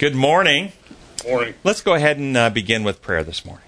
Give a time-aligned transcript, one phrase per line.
[0.00, 0.72] Good morning.
[1.26, 1.52] Morning.
[1.62, 3.66] Let's go ahead and uh, begin with prayer this morning.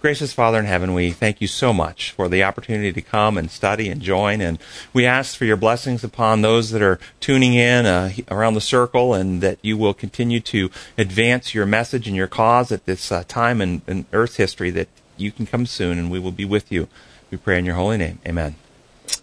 [0.00, 3.50] Gracious Father in heaven, we thank you so much for the opportunity to come and
[3.50, 4.40] study and join.
[4.40, 4.60] And
[4.92, 9.14] we ask for your blessings upon those that are tuning in uh, around the circle
[9.14, 13.24] and that you will continue to advance your message and your cause at this uh,
[13.26, 14.86] time in, in Earth's history, that
[15.16, 16.86] you can come soon and we will be with you.
[17.32, 18.20] We pray in your holy name.
[18.24, 18.54] Amen.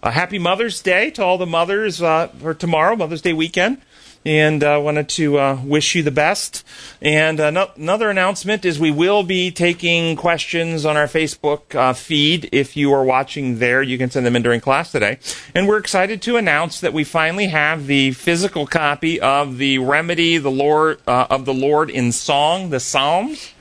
[0.02, 3.80] A happy Mother's Day to all the mothers uh, for tomorrow, Mother's Day weekend
[4.24, 6.64] and uh, wanted to uh, wish you the best.
[7.00, 11.92] And uh, no- another announcement is we will be taking questions on our Facebook uh,
[11.92, 12.48] feed.
[12.52, 15.18] If you are watching there, you can send them in during class today.
[15.54, 20.38] And we're excited to announce that we finally have the physical copy of the Remedy,
[20.38, 23.52] the Lord uh, of the Lord in song, the Psalms.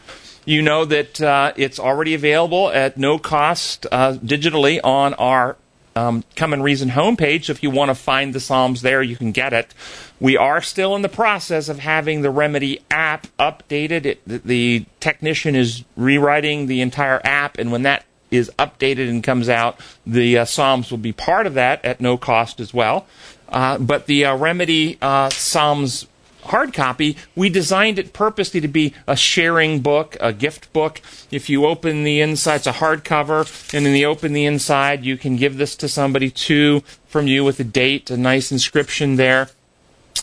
[0.43, 5.55] You know that uh, it's already available at no cost digitally on our
[5.95, 7.49] um, Come and Reason homepage.
[7.49, 9.73] If you want to find the Psalms there, you can get it.
[10.19, 14.05] We are still in the process of having the Remedy app updated.
[14.05, 19.23] It, the, the technician is rewriting the entire app, and when that is updated and
[19.23, 23.05] comes out, the uh, Psalms will be part of that at no cost as well.
[23.49, 26.07] Uh, but the uh, Remedy uh, Psalms
[26.43, 31.01] hard copy, we designed it purposely to be a sharing book, a gift book.
[31.29, 35.17] If you open the inside, it's a hardcover, and then you open the inside, you
[35.17, 39.49] can give this to somebody too from you with a date, a nice inscription there.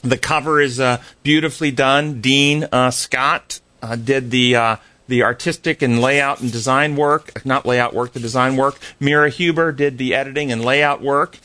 [0.02, 2.20] The cover is uh, beautifully done.
[2.20, 4.76] Dean uh, Scott uh, did the uh,
[5.08, 8.78] the artistic and layout and design work, not layout work, the design work.
[9.00, 11.38] Mira Huber did the editing and layout work.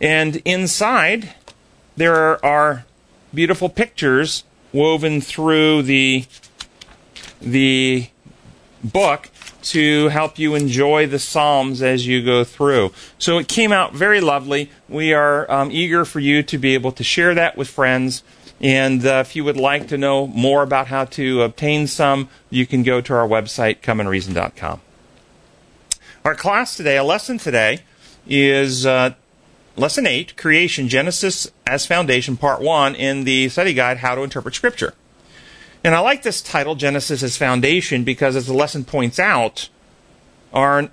[0.00, 1.34] And inside,
[1.96, 2.84] there are
[3.32, 6.24] beautiful pictures woven through the
[7.40, 8.08] the
[8.82, 9.30] book
[9.62, 12.92] to help you enjoy the Psalms as you go through.
[13.18, 14.70] So it came out very lovely.
[14.88, 18.22] We are um, eager for you to be able to share that with friends.
[18.60, 22.64] And uh, if you would like to know more about how to obtain some, you
[22.64, 24.80] can go to our website, comeandreason.com.
[26.24, 27.80] Our class today, a lesson today,
[28.26, 29.14] is uh,
[29.76, 34.54] Lesson 8 Creation Genesis as Foundation, Part 1 in the study guide, How to Interpret
[34.54, 34.94] Scripture.
[35.84, 39.68] And I like this title, Genesis as Foundation, because as the lesson points out,
[40.52, 40.88] our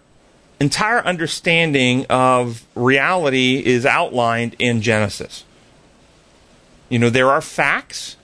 [0.60, 5.46] entire understanding of reality is outlined in Genesis.
[6.90, 8.18] You know, there are facts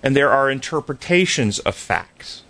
[0.00, 2.43] and there are interpretations of facts.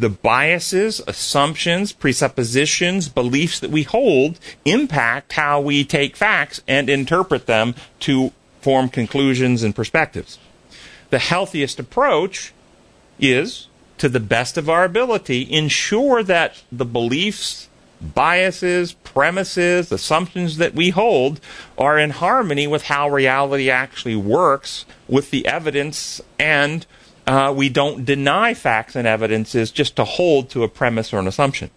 [0.00, 7.44] The biases, assumptions, presuppositions, beliefs that we hold impact how we take facts and interpret
[7.44, 10.38] them to form conclusions and perspectives.
[11.10, 12.54] The healthiest approach
[13.18, 13.68] is,
[13.98, 17.68] to the best of our ability, ensure that the beliefs,
[18.00, 21.40] biases, premises, assumptions that we hold
[21.76, 26.86] are in harmony with how reality actually works with the evidence and
[27.30, 31.28] uh, we don't deny facts and evidences just to hold to a premise or an
[31.28, 31.70] assumption.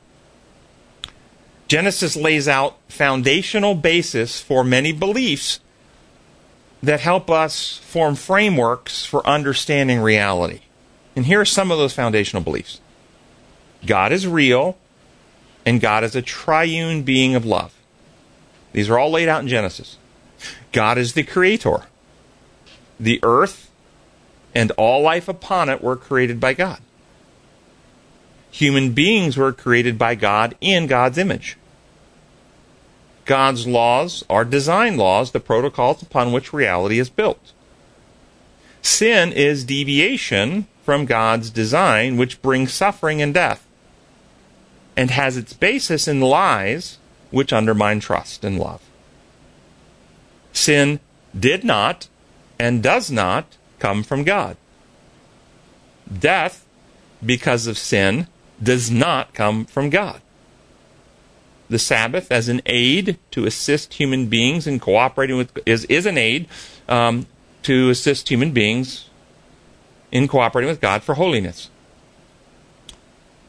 [1.68, 5.60] Genesis lays out foundational basis for many beliefs
[6.82, 10.62] that help us form frameworks for understanding reality.
[11.16, 12.82] And here are some of those foundational beliefs
[13.86, 14.76] God is real,
[15.68, 17.76] and God is a triune being of love.
[18.72, 19.98] These are all laid out in Genesis.
[20.72, 21.84] God is the creator.
[23.00, 23.70] The earth
[24.56, 26.80] and all life upon it were created by God.
[28.52, 31.58] Human beings were created by God in God's image.
[33.26, 37.54] God's laws are design laws, the protocols upon which reality is built.
[38.82, 43.66] Sin is deviation from God's design, which brings suffering and death,
[44.98, 47.00] and has its basis in lies
[47.32, 48.82] which undermine trust and love.
[50.52, 51.00] Sin
[51.38, 52.08] did not
[52.60, 54.56] and does not come from God.
[56.08, 56.66] Death,
[57.24, 58.28] because of sin,
[58.62, 60.22] does not come from God.
[61.70, 66.18] The Sabbath, as an aid to assist human beings in cooperating with, is, is an
[66.18, 66.48] aid
[66.88, 67.26] um,
[67.64, 69.10] to assist human beings
[70.14, 71.70] in cooperating with God for holiness.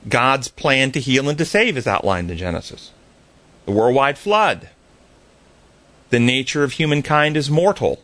[0.08, 2.90] God's plan to heal and to save is outlined in Genesis.
[3.66, 4.70] The worldwide flood.
[6.10, 8.03] The nature of humankind is mortal.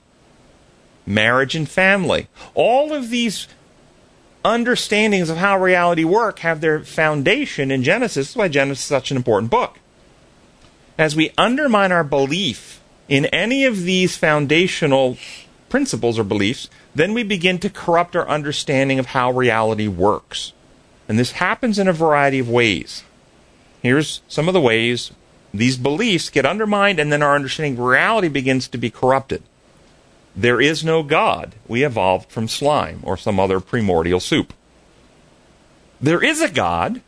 [1.06, 2.29] Marriage and family.
[2.55, 3.49] All of these
[4.44, 8.29] understandings of how reality work have their foundation in Genesis.
[8.29, 9.79] That's why Genesis is such an important book.
[10.99, 15.17] As we undermine our belief in any of these foundational
[15.69, 20.52] principles or beliefs, then we begin to corrupt our understanding of how reality works.
[21.08, 23.05] And this happens in a variety of ways.
[23.82, 25.12] Here's some of the ways
[25.52, 29.43] these beliefs get undermined and then our understanding of reality begins to be corrupted.
[30.37, 31.55] There is no God.
[31.67, 34.53] We evolved from slime or some other primordial soup.
[36.00, 37.03] There is a God,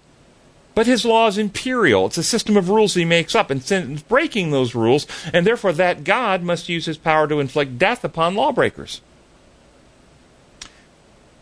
[0.74, 2.06] but his law is imperial.
[2.06, 5.72] It's a system of rules he makes up, and sin breaking those rules, and therefore
[5.74, 9.00] that God must use his power to inflict death upon lawbreakers.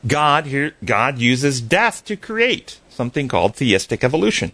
[0.06, 4.53] God here God uses death to create something called theistic evolution.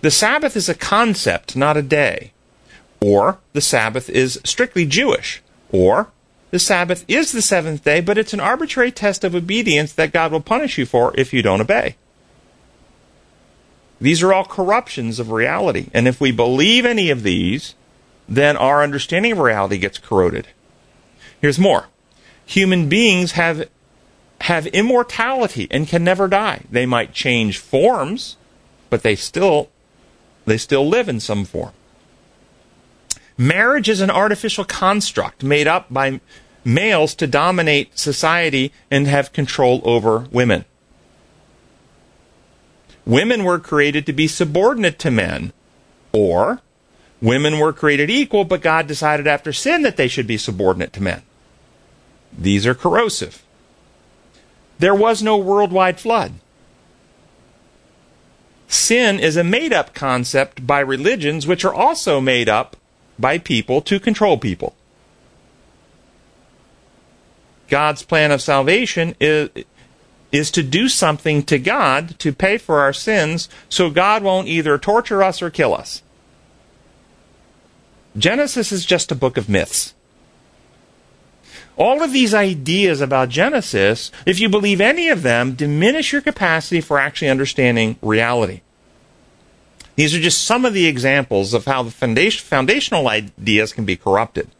[0.00, 2.32] The Sabbath is a concept, not a day.
[3.04, 5.42] Or the Sabbath is strictly Jewish.
[5.70, 6.08] Or
[6.50, 10.32] the Sabbath is the seventh day, but it's an arbitrary test of obedience that God
[10.32, 11.96] will punish you for if you don't obey.
[14.00, 15.88] These are all corruptions of reality.
[15.92, 17.74] And if we believe any of these,
[18.26, 20.48] then our understanding of reality gets corroded.
[21.42, 21.88] Here's more.
[22.46, 23.68] Human beings have
[24.40, 26.62] have immortality and can never die.
[26.70, 28.38] They might change forms,
[28.88, 29.68] but they still
[30.46, 31.72] they still live in some form.
[33.36, 36.20] Marriage is an artificial construct made up by
[36.64, 40.64] males to dominate society and have control over women.
[43.04, 45.52] Women were created to be subordinate to men,
[46.12, 46.60] or
[47.20, 51.02] women were created equal, but God decided after sin that they should be subordinate to
[51.02, 51.22] men.
[52.36, 53.42] These are corrosive.
[54.78, 56.34] There was no worldwide flood.
[58.68, 62.76] Sin is a made up concept by religions, which are also made up
[63.18, 64.74] by people to control people.
[67.68, 69.48] God's plan of salvation is,
[70.30, 74.78] is to do something to God to pay for our sins so God won't either
[74.78, 76.02] torture us or kill us.
[78.16, 79.94] Genesis is just a book of myths.
[81.76, 86.80] All of these ideas about Genesis, if you believe any of them, diminish your capacity
[86.80, 88.60] for actually understanding reality.
[89.96, 93.96] These are just some of the examples of how the foundation, foundational ideas can be
[93.96, 94.50] corrupted.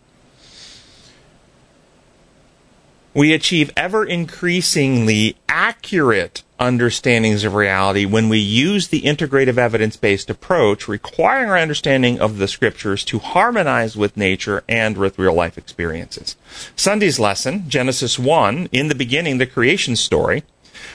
[3.14, 10.31] We achieve ever increasingly accurate understandings of reality when we use the integrative evidence based
[10.31, 15.58] approach, requiring our understanding of the scriptures to harmonize with nature and with real life
[15.58, 16.36] experiences.
[16.75, 20.42] Sunday's lesson, Genesis 1, in the beginning, the creation story,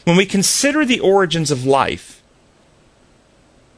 [0.04, 2.19] when we consider the origins of life,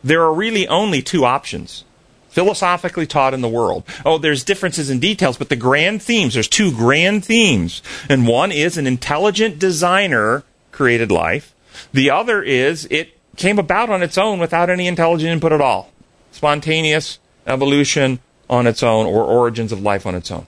[0.03, 1.83] there are really only two options
[2.31, 3.83] philosophically taught in the world.
[4.05, 7.81] Oh, there's differences in details, but the grand themes, there's two grand themes.
[8.09, 11.53] And one is an intelligent designer created life.
[11.93, 15.91] The other is it came about on its own without any intelligent input at all.
[16.31, 18.19] Spontaneous evolution
[18.49, 20.47] on its own or origins of life on its own.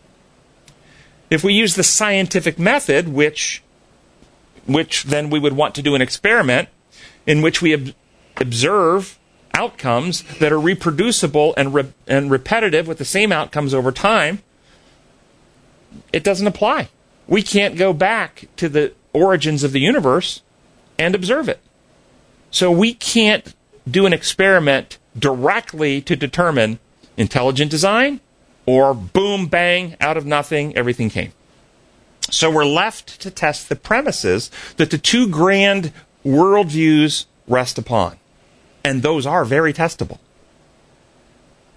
[1.29, 3.61] If we use the scientific method, which
[4.65, 6.69] which then we would want to do an experiment
[7.27, 7.93] in which we ob-
[8.37, 9.19] observe
[9.53, 14.41] outcomes that are reproducible and, re- and repetitive with the same outcomes over time,
[16.11, 16.89] it doesn't apply.
[17.27, 20.41] We can't go back to the origins of the universe
[20.97, 21.59] and observe it.
[22.51, 23.53] So we can't
[23.89, 26.79] do an experiment directly to determine
[27.17, 28.19] intelligent design
[28.65, 31.33] or boom, bang, out of nothing, everything came.
[32.29, 35.91] So we're left to test the premises that the two grand
[36.25, 38.17] worldviews rest upon
[38.83, 40.19] and those are very testable.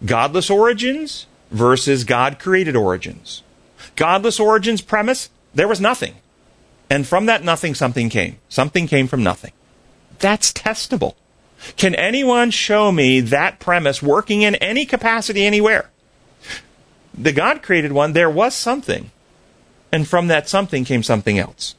[0.05, 3.43] Godless origins versus God created origins.
[3.95, 6.15] Godless origins premise, there was nothing.
[6.91, 8.39] And from that nothing, something came.
[8.49, 9.53] Something came from nothing.
[10.19, 11.15] That's testable.
[11.77, 15.91] Can anyone show me that premise working in any capacity anywhere?
[17.15, 19.11] The God created one, there was something.
[19.91, 21.75] And from that something came something else.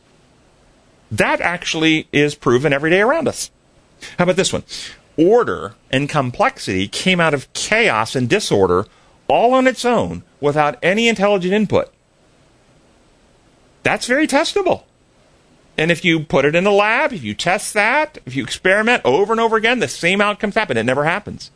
[1.11, 3.51] That actually is proven every day around us.
[4.17, 4.63] How about this one?
[5.17, 8.85] Order and complexity came out of chaos and disorder
[9.27, 11.91] all on its own without any intelligent input.
[13.83, 14.83] That's very testable.
[15.77, 19.03] And if you put it in a lab, if you test that, if you experiment
[19.05, 20.77] over and over again, the same outcomes happen.
[20.77, 21.51] It never happens.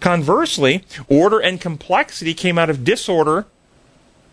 [0.00, 3.46] Conversely, order and complexity came out of disorder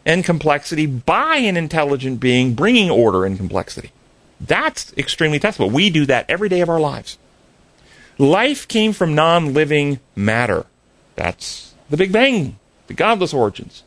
[0.06, 3.92] and complexity by an intelligent being bringing order and complexity.
[4.40, 5.72] That's extremely testable.
[5.72, 7.18] We do that every day of our lives.
[8.18, 10.66] Life came from non living matter.
[11.16, 12.58] That's the Big Bang,
[12.88, 13.84] the godless origins.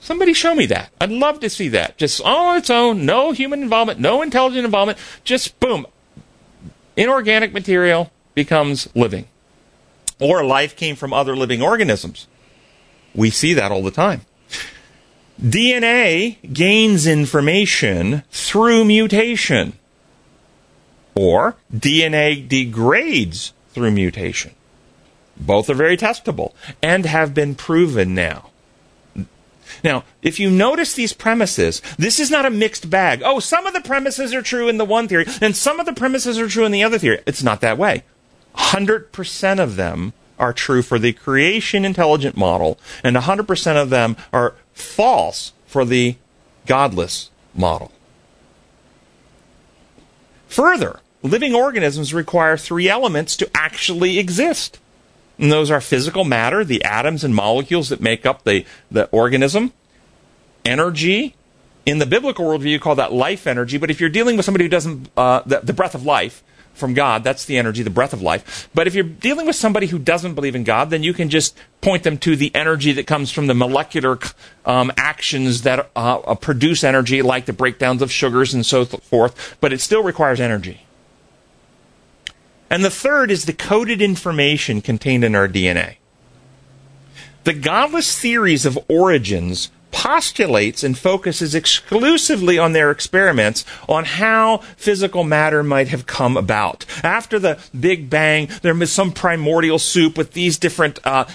[0.00, 0.90] Somebody show me that.
[1.00, 1.96] I'd love to see that.
[1.96, 5.86] Just all on its own, no human involvement, no intelligent involvement, just boom.
[6.94, 9.26] Inorganic material becomes living.
[10.20, 12.26] Or life came from other living organisms.
[13.14, 14.22] We see that all the time.
[15.40, 19.78] DNA gains information through mutation
[21.14, 24.52] or DNA degrades through mutation.
[25.36, 28.50] Both are very testable and have been proven now.
[29.82, 33.22] Now, if you notice these premises, this is not a mixed bag.
[33.24, 35.92] Oh, some of the premises are true in the one theory, and some of the
[35.92, 37.20] premises are true in the other theory.
[37.26, 38.04] It's not that way.
[38.56, 44.54] 100% of them are true for the creation intelligent model, and 100% of them are
[44.72, 46.16] false for the
[46.66, 47.90] godless model.
[50.48, 54.78] Further, living organisms require three elements to actually exist.
[55.38, 59.72] And those are physical matter, the atoms and molecules that make up the, the organism,
[60.64, 61.34] energy.
[61.86, 64.64] In the biblical worldview, you call that life energy, but if you're dealing with somebody
[64.64, 68.12] who doesn't, uh, the, the breath of life from God, that's the energy, the breath
[68.12, 68.68] of life.
[68.74, 71.56] But if you're dealing with somebody who doesn't believe in God, then you can just
[71.80, 74.18] point them to the energy that comes from the molecular
[74.64, 79.56] um, actions that uh, uh produce energy, like the breakdowns of sugars and so forth,
[79.60, 80.84] but it still requires energy.
[82.74, 85.98] And the third is the coded information contained in our DNA.
[87.44, 95.22] The godless theories of origins postulates and focuses exclusively on their experiments on how physical
[95.22, 96.84] matter might have come about.
[97.04, 101.26] After the Big Bang, there was some primordial soup with these different uh,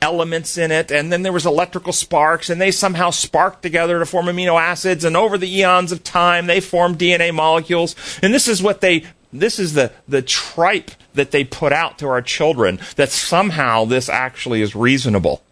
[0.00, 4.06] elements in it, and then there was electrical sparks, and they somehow sparked together to
[4.06, 7.96] form amino acids, and over the eons of time, they formed DNA molecules.
[8.22, 12.06] And this is what they this is the, the tripe that they put out to
[12.06, 15.42] our children that somehow this actually is reasonable.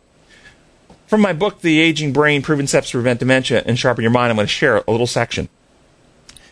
[1.06, 4.30] From my book, The Aging Brain Proven Steps to Prevent Dementia and Sharpen Your Mind,
[4.30, 5.48] I'm going to share a little section.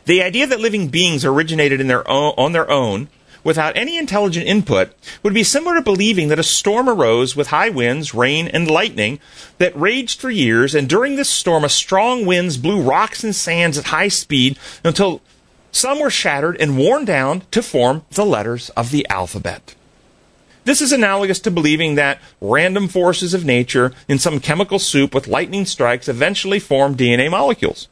[0.04, 3.08] The idea that living beings originated in their own, on their own
[3.42, 7.70] without any intelligent input would be similar to believing that a storm arose with high
[7.70, 9.18] winds, rain, and lightning
[9.58, 13.78] that raged for years, and during this storm, a strong winds blew rocks and sands
[13.78, 15.22] at high speed until
[15.72, 19.74] some were shattered and worn down to form the letters of the alphabet.
[20.64, 25.26] This is analogous to believing that random forces of nature in some chemical soup with
[25.26, 27.88] lightning strikes eventually form DNA molecules.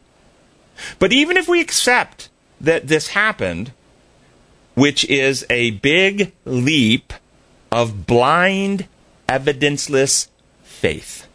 [0.98, 2.28] But even if we accept
[2.60, 3.72] that this happened,
[4.74, 7.12] which is a big leap
[7.72, 8.86] of blind,
[9.28, 10.28] evidenceless
[10.62, 11.26] faith.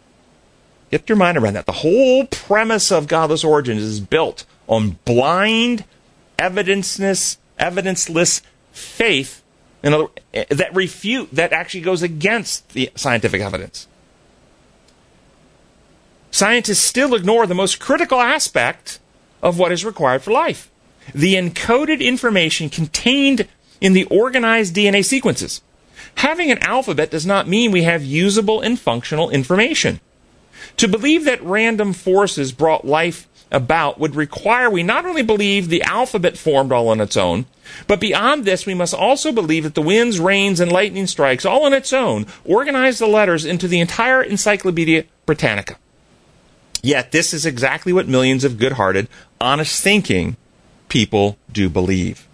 [0.92, 1.66] Get your mind around that.
[1.66, 5.86] The whole premise of godless origins is built on blind,
[6.38, 9.44] evidenceless, evidenceless faith
[9.84, 13.88] in other, eh, that refute, that actually goes against the scientific evidence.
[16.32, 19.00] Scientists still ignore the most critical aspect
[19.42, 20.70] of what is required for life
[21.14, 23.48] the encoded information contained
[23.82, 25.62] in the organized DNA sequences.
[26.16, 30.00] Having an alphabet does not mean we have usable and functional information.
[30.78, 35.84] To believe that random forces brought life about would require we not only believe the
[35.84, 37.46] alphabet formed all on its own,
[37.88, 41.66] but beyond this, we must also believe that the winds, rains, and lightning strikes all
[41.66, 45.78] on its own organize the letters into the entire Encyclopedia Britannica.
[46.82, 49.08] Yet, this is exactly what millions of good hearted,
[49.40, 50.36] honest thinking
[50.90, 52.28] people do believe.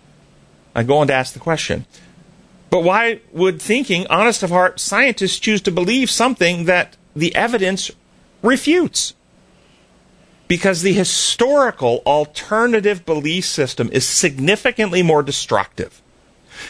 [0.73, 1.85] I go on to ask the question
[2.69, 7.91] but why would thinking, honest of heart scientists choose to believe something that the evidence
[8.41, 9.13] refutes?
[10.49, 16.01] Because the historical alternative belief system is significantly more destructive.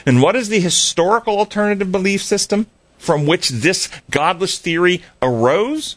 [0.05, 2.67] And what is the historical alternative belief system
[2.99, 5.95] from which this godless theory arose?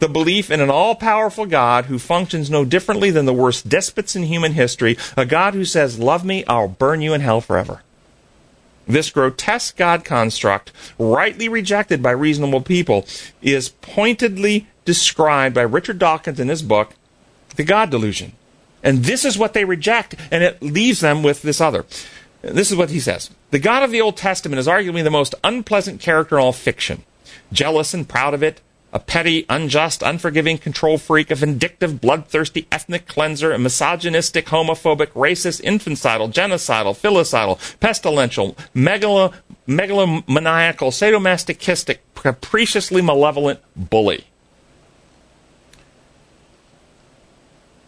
[0.00, 4.14] The belief in an all powerful God who functions no differently than the worst despots
[4.14, 7.82] in human history, a God who says, Love me, I'll burn you in hell forever.
[8.86, 13.06] This grotesque God construct, rightly rejected by reasonable people,
[13.42, 16.94] is pointedly described by Richard Dawkins in his book,
[17.56, 18.32] The God Delusion.
[18.82, 21.84] And this is what they reject, and it leaves them with this other.
[22.40, 25.34] This is what he says The God of the Old Testament is arguably the most
[25.44, 27.02] unpleasant character in all fiction.
[27.52, 33.06] Jealous and proud of it, a petty, unjust, unforgiving control freak, a vindictive, bloodthirsty ethnic
[33.06, 39.34] cleanser, a misogynistic, homophobic, racist, infanticidal, genocidal, filicidal, pestilential, megalo,
[39.66, 44.24] megalomaniacal, sadomasochistic, capriciously malevolent bully.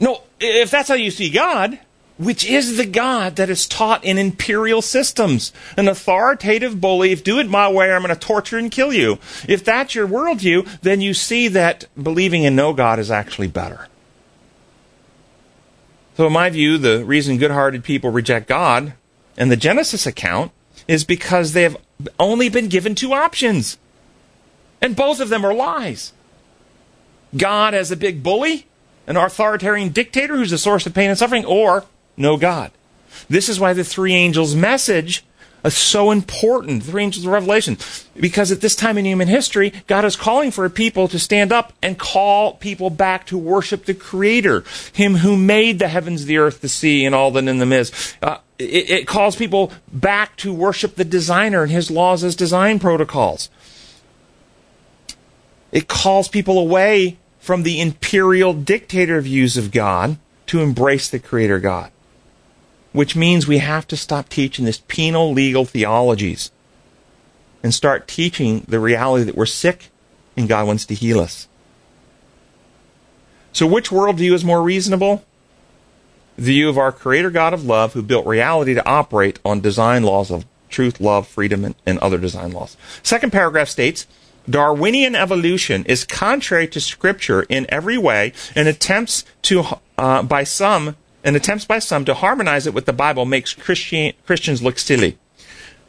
[0.00, 1.78] No, if that's how you see God,
[2.18, 5.52] which is the God that is taught in imperial systems.
[5.76, 8.92] An authoritative bully, if do it my way, or I'm going to torture and kill
[8.92, 9.18] you.
[9.48, 13.88] If that's your worldview, then you see that believing in no God is actually better.
[16.16, 18.92] So, in my view, the reason good hearted people reject God
[19.38, 20.52] and the Genesis account
[20.86, 21.78] is because they have
[22.18, 23.78] only been given two options.
[24.82, 26.12] And both of them are lies.
[27.34, 28.66] God as a big bully
[29.06, 31.84] an authoritarian dictator who's the source of pain and suffering, or
[32.16, 32.70] no God.
[33.28, 35.24] This is why the three angels' message
[35.64, 37.76] is so important, the three angels of Revelation,
[38.18, 41.52] because at this time in human history, God is calling for a people to stand
[41.52, 46.38] up and call people back to worship the Creator, Him who made the heavens, the
[46.38, 47.92] earth, the sea, and all that in them is.
[48.22, 52.78] Uh, it, it calls people back to worship the designer and His laws as design
[52.78, 53.50] protocols.
[55.72, 61.58] It calls people away from the imperial dictator views of God to embrace the Creator
[61.58, 61.90] God
[62.92, 66.50] which means we have to stop teaching this penal legal theologies
[67.62, 69.90] and start teaching the reality that we're sick
[70.36, 71.46] and God wants to heal us.
[73.52, 75.24] So, which worldview is more reasonable?
[76.36, 80.04] The view of our Creator God of love, who built reality to operate on design
[80.04, 82.76] laws of truth, love, freedom, and, and other design laws.
[83.02, 84.06] Second paragraph states
[84.48, 89.64] Darwinian evolution is contrary to Scripture in every way and attempts to,
[89.98, 94.12] uh, by some, and attempts by some to harmonize it with the Bible makes Christian,
[94.26, 95.18] Christians look silly.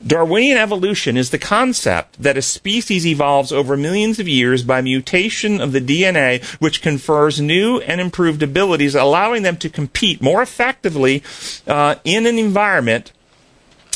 [0.05, 5.61] Darwinian evolution is the concept that a species evolves over millions of years by mutation
[5.61, 11.21] of the DNA, which confers new and improved abilities, allowing them to compete more effectively
[11.67, 13.11] uh, in an environment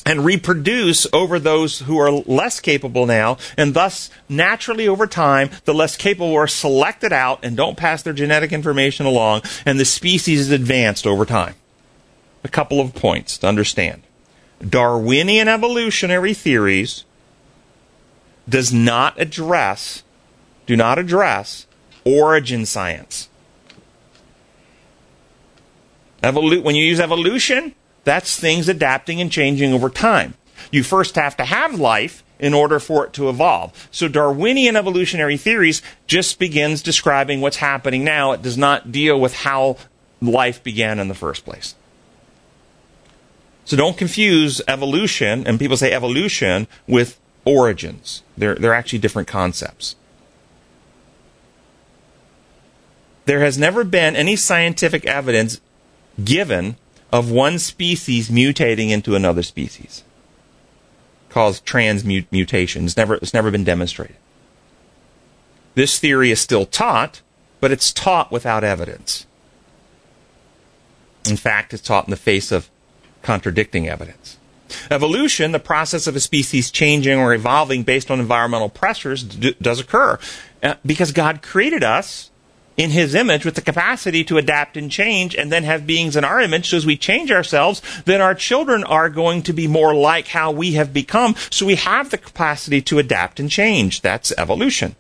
[0.06, 5.74] and reproduce over those who are less capable now, and thus, naturally over time, the
[5.74, 10.42] less capable are selected out and don't pass their genetic information along, and the species
[10.42, 11.56] is advanced over time.
[12.44, 14.04] A couple of points to understand.
[14.68, 17.04] Darwinian evolutionary theories
[18.48, 20.04] does not address,
[20.66, 21.66] do not address
[22.06, 23.30] origin science.
[26.22, 27.75] Evolu- when you use evolution,
[28.06, 30.36] that's things adapting and changing over time.
[30.72, 33.88] You first have to have life in order for it to evolve.
[33.92, 38.32] So Darwinian evolutionary theories just begins describing what's happening now.
[38.32, 39.78] It does not deal with how
[40.22, 41.76] life began in the first place.
[43.64, 48.22] So don't confuse evolution, and people say evolution, with origins.
[48.38, 49.96] They're, they're actually different concepts.
[53.26, 55.60] There has never been any scientific evidence
[56.24, 56.76] given
[57.16, 60.04] of one species mutating into another species.
[61.30, 62.84] Cause transmutation.
[62.84, 64.18] It's never, it's never been demonstrated.
[65.76, 67.22] This theory is still taught,
[67.62, 69.26] but it's taught without evidence.
[71.26, 72.70] In fact, it's taught in the face of
[73.22, 74.38] contradicting evidence.
[74.92, 79.80] Evolution, the process of a species changing or evolving based on environmental pressures, d- does
[79.80, 80.20] occur.
[80.62, 82.30] Uh, because God created us
[82.78, 86.24] in his image with the capacity to adapt and change and then have beings in
[86.24, 86.70] our image.
[86.70, 90.52] So as we change ourselves, then our children are going to be more like how
[90.52, 91.36] we have become.
[91.50, 94.02] So we have the capacity to adapt and change.
[94.02, 94.96] That's evolution.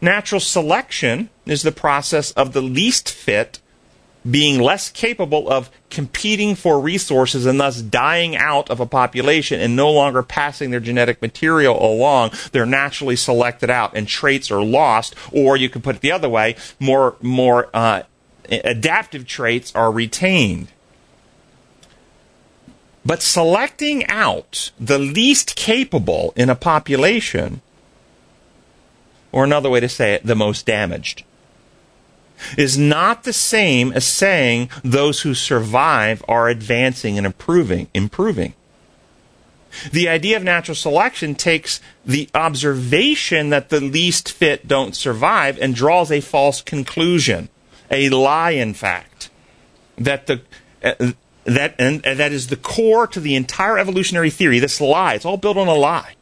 [0.00, 3.60] Natural selection is the process of the least fit
[4.28, 9.76] being less capable of competing for resources and thus dying out of a population and
[9.76, 15.14] no longer passing their genetic material along, they're naturally selected out and traits are lost.
[15.32, 18.02] Or you can put it the other way, more more uh,
[18.48, 20.68] adaptive traits are retained.
[23.06, 27.60] But selecting out the least capable in a population,
[29.30, 31.24] or another way to say it, the most damaged
[32.56, 38.54] is not the same as saying those who survive are advancing and improving, improving.
[39.90, 45.74] The idea of natural selection takes the observation that the least fit don't survive and
[45.74, 47.48] draws a false conclusion,
[47.90, 49.30] a lie, in fact,
[49.98, 50.42] that the
[50.82, 51.12] uh,
[51.44, 54.58] that and, and that is the core to the entire evolutionary theory.
[54.58, 56.14] This lie, it's all built on a lie.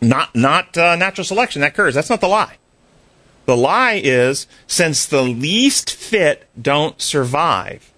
[0.00, 1.94] Not not uh, natural selection that occurs.
[1.94, 2.56] That's not the lie.
[3.50, 7.92] The lie is since the least fit don't survive,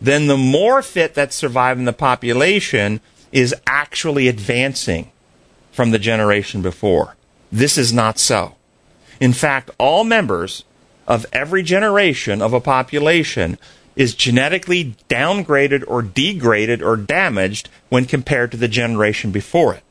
[0.00, 3.00] then the more fit that survive in the population
[3.30, 5.12] is actually advancing
[5.70, 7.14] from the generation before.
[7.52, 8.56] This is not so.
[9.20, 10.64] In fact, all members
[11.06, 13.58] of every generation of a population
[13.94, 19.84] is genetically downgraded or degraded or damaged when compared to the generation before it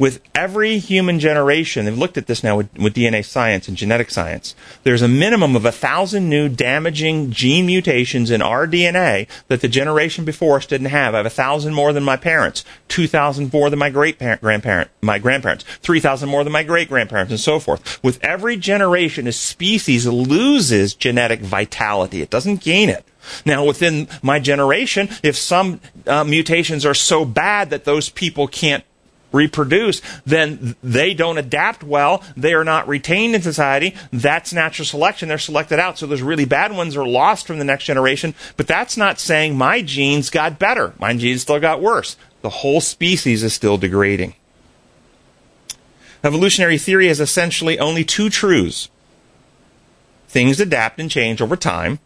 [0.00, 4.10] with every human generation, they've looked at this now with, with, DNA science and genetic
[4.10, 9.60] science, there's a minimum of a thousand new damaging gene mutations in our DNA that
[9.60, 11.12] the generation before us didn't have.
[11.12, 14.90] I have a thousand more than my parents, two thousand more than my great grandparent,
[15.02, 18.02] my grandparents, three thousand more than my great grandparents, and so forth.
[18.02, 22.22] With every generation, a species loses genetic vitality.
[22.22, 23.04] It doesn't gain it.
[23.44, 28.82] Now, within my generation, if some uh, mutations are so bad that those people can't
[29.32, 32.22] reproduce, then they don't adapt well.
[32.36, 33.94] They are not retained in society.
[34.12, 35.28] That's natural selection.
[35.28, 35.98] They're selected out.
[35.98, 38.34] So those really bad ones are lost from the next generation.
[38.56, 40.94] But that's not saying my genes got better.
[40.98, 42.16] My genes still got worse.
[42.42, 44.34] The whole species is still degrading.
[46.22, 48.90] Evolutionary theory has essentially only two truths.
[50.28, 51.98] Things adapt and change over time,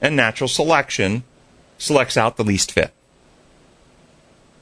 [0.00, 1.24] and natural selection
[1.78, 2.92] selects out the least fit.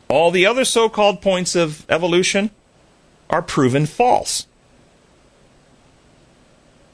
[0.09, 2.51] All the other so called points of evolution
[3.31, 4.47] are proven false.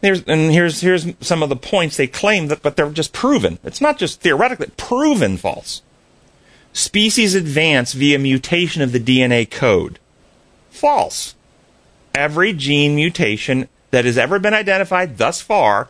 [0.03, 3.59] Here's, and here's, here's some of the points they claim that, but they're just proven.
[3.63, 5.83] It's not just theoretically, proven false.
[6.73, 9.99] Species advance via mutation of the DNA code.
[10.71, 11.35] False.
[12.15, 15.89] Every gene mutation that has ever been identified thus far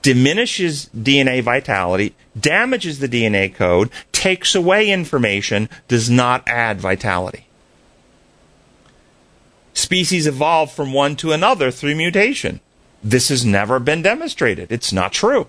[0.00, 3.90] diminishes DNA vitality, damages the DNA code,
[4.24, 7.46] takes away information, does not add vitality.
[9.74, 12.60] Species evolve from one to another through mutation.
[13.02, 14.72] This has never been demonstrated.
[14.72, 15.48] It's not true.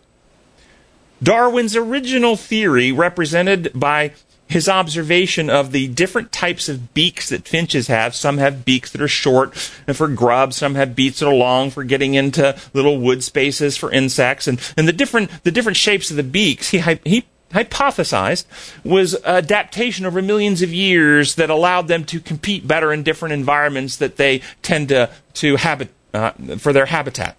[1.24, 4.12] Darwin's original theory, represented by
[4.46, 8.14] his observation of the different types of beaks that finches have.
[8.14, 10.58] Some have beaks that are short for grubs.
[10.58, 14.50] Some have beaks that are long for getting into little wood spaces for insects.
[14.50, 17.24] And, and the different the different shapes of the beaks he he
[17.56, 18.46] hypothesized
[18.84, 23.98] was adaptation over millions of years that allowed them to compete better in different environments
[23.98, 27.38] that they tend to to habit uh, for their habitat.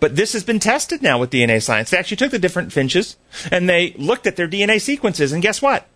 [0.00, 1.90] But this has been tested now with DNA science.
[1.90, 3.16] They actually took the different finches
[3.50, 5.86] and they looked at their DNA sequences, and guess what?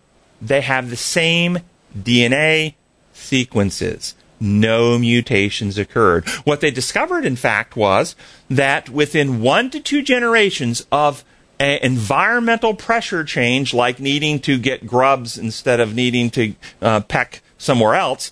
[0.41, 1.59] They have the same
[1.97, 2.73] DNA
[3.13, 4.15] sequences.
[4.39, 6.27] No mutations occurred.
[6.43, 8.15] What they discovered, in fact, was
[8.49, 11.23] that within one to two generations of
[11.63, 17.41] an environmental pressure change, like needing to get grubs instead of needing to uh, peck
[17.57, 18.31] somewhere else,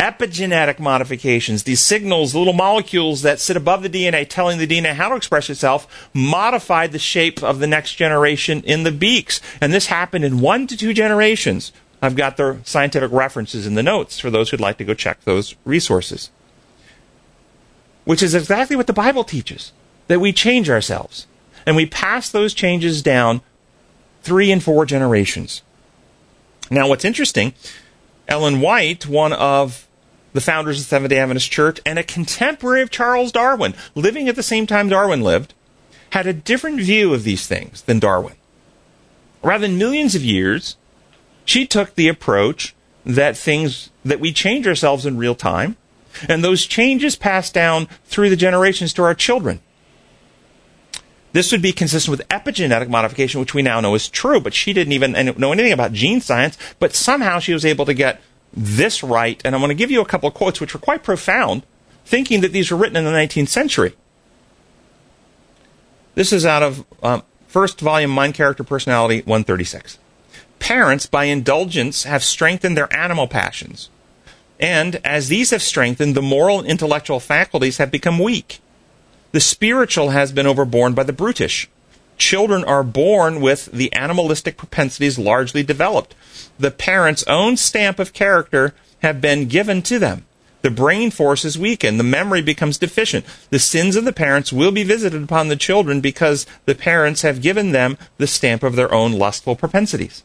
[0.00, 5.08] epigenetic modifications, these signals, little molecules that sit above the DNA telling the DNA how
[5.08, 9.40] to express itself, modified the shape of the next generation in the beaks.
[9.60, 11.72] And this happened in one to two generations.
[12.02, 15.22] I've got the scientific references in the notes for those who'd like to go check
[15.22, 16.30] those resources.
[18.04, 19.72] Which is exactly what the Bible teaches
[20.08, 21.28] that we change ourselves.
[21.66, 23.40] And we pass those changes down
[24.22, 25.62] three and four generations.
[26.70, 27.54] Now, what's interesting
[28.26, 29.86] Ellen White, one of
[30.32, 34.36] the founders of Seventh day Adventist Church and a contemporary of Charles Darwin, living at
[34.36, 35.54] the same time Darwin lived,
[36.10, 38.34] had a different view of these things than Darwin.
[39.42, 40.76] Rather than millions of years,
[41.44, 42.74] she took the approach
[43.04, 45.76] that things that we change ourselves in real time,
[46.28, 49.60] and those changes pass down through the generations to our children.
[51.34, 54.72] This would be consistent with epigenetic modification, which we now know is true, but she
[54.72, 58.20] didn't even know anything about gene science, but somehow she was able to get
[58.52, 59.42] this right.
[59.44, 61.64] And I'm going to give you a couple of quotes which were quite profound,
[62.04, 63.96] thinking that these were written in the 19th century.
[66.14, 69.98] This is out of um, first volume Mind Character Personality 136.
[70.60, 73.90] Parents, by indulgence, have strengthened their animal passions.
[74.60, 78.60] And as these have strengthened, the moral and intellectual faculties have become weak.
[79.34, 81.68] The spiritual has been overborne by the brutish.
[82.18, 86.14] Children are born with the animalistic propensities largely developed.
[86.56, 90.24] The parent's own stamp of character have been given to them.
[90.62, 91.98] The brain force is weakened.
[91.98, 93.26] The memory becomes deficient.
[93.50, 97.42] The sins of the parents will be visited upon the children because the parents have
[97.42, 100.22] given them the stamp of their own lustful propensities.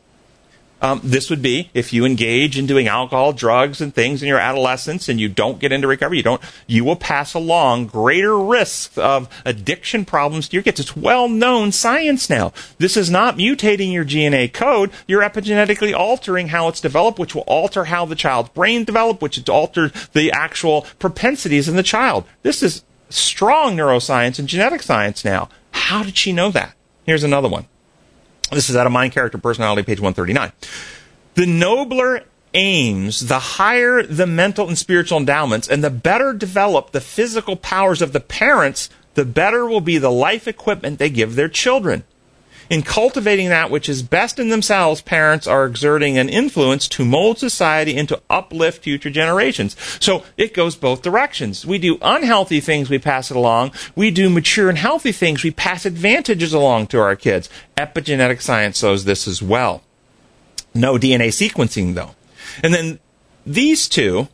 [0.81, 4.39] Um, this would be if you engage in doing alcohol, drugs, and things in your
[4.39, 6.17] adolescence, and you don't get into recovery.
[6.17, 6.41] You don't.
[6.67, 10.79] You will pass along greater risks of addiction problems to your kids.
[10.79, 12.53] It's well-known science now.
[12.77, 14.91] This is not mutating your DNA code.
[15.07, 19.37] You're epigenetically altering how it's developed, which will alter how the child's brain develops, which
[19.37, 22.25] will alter the actual propensities in the child.
[22.41, 25.49] This is strong neuroscience and genetic science now.
[25.71, 26.75] How did she know that?
[27.03, 27.67] Here's another one.
[28.51, 30.51] This is out of Mind Character Personality, page 139.
[31.35, 32.23] The nobler
[32.55, 38.01] aims, the higher the mental and spiritual endowments, and the better developed the physical powers
[38.01, 42.03] of the parents, the better will be the life equipment they give their children.
[42.69, 47.39] In cultivating that which is best in themselves, parents are exerting an influence to mold
[47.39, 49.75] society and to uplift future generations.
[49.99, 51.65] So it goes both directions.
[51.65, 53.71] We do unhealthy things, we pass it along.
[53.95, 57.49] We do mature and healthy things, we pass advantages along to our kids.
[57.75, 59.81] Epigenetic science shows this as well.
[60.75, 62.15] No DNA sequencing, though.
[62.61, 62.99] And then
[63.45, 64.27] these two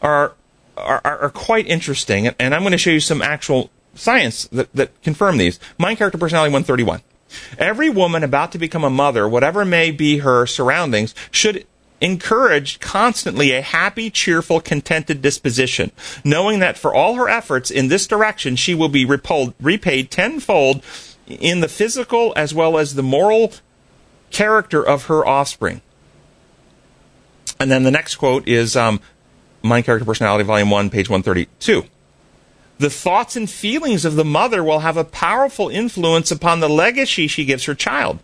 [0.00, 0.34] are,
[0.76, 5.02] are, are quite interesting, and I'm going to show you some actual science that, that
[5.02, 5.58] confirm these.
[5.78, 7.00] Mind character personality 131.
[7.58, 11.66] Every woman about to become a mother, whatever may be her surroundings, should
[12.00, 15.92] encourage constantly a happy, cheerful, contented disposition,
[16.24, 20.82] knowing that for all her efforts in this direction, she will be repaid tenfold
[21.26, 23.52] in the physical as well as the moral
[24.30, 25.80] character of her offspring.
[27.60, 29.00] And then the next quote is um,
[29.62, 31.84] Mind Character Personality, Volume 1, page 132.
[32.82, 37.28] The thoughts and feelings of the mother will have a powerful influence upon the legacy
[37.28, 38.18] she gives her child.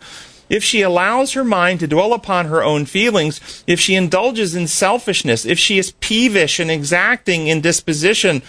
[0.48, 4.66] If she allows her mind to dwell upon her own feelings, if she indulges in
[4.66, 8.42] selfishness, if she is peevish and exacting in disposition,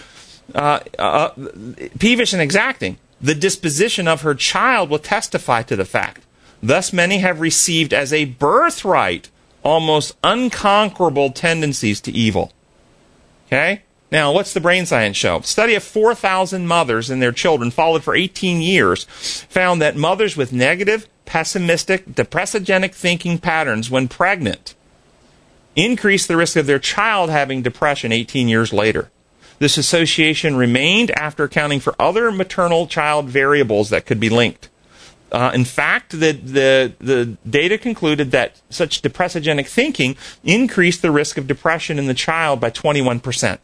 [0.52, 1.30] uh, uh,
[2.00, 6.26] peevish and exacting, the disposition of her child will testify to the fact.
[6.60, 9.30] Thus, many have received as a birthright
[9.62, 12.50] almost unconquerable tendencies to evil.
[13.46, 13.82] Okay?
[14.12, 15.40] Now, what's the brain science show?
[15.42, 20.52] Study of 4,000 mothers and their children, followed for 18 years, found that mothers with
[20.52, 24.74] negative, pessimistic, depressogenic thinking patterns when pregnant
[25.76, 29.10] increased the risk of their child having depression 18 years later.
[29.60, 34.68] This association remained after accounting for other maternal child variables that could be linked.
[35.30, 41.38] Uh, in fact, the, the, the data concluded that such depressogenic thinking increased the risk
[41.38, 43.58] of depression in the child by 21%.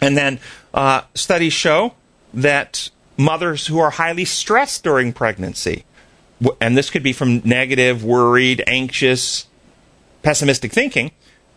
[0.00, 0.38] And then
[0.74, 1.94] uh, studies show
[2.34, 5.84] that mothers who are highly stressed during pregnancy,
[6.60, 9.46] and this could be from negative, worried, anxious,
[10.22, 11.12] pessimistic thinking,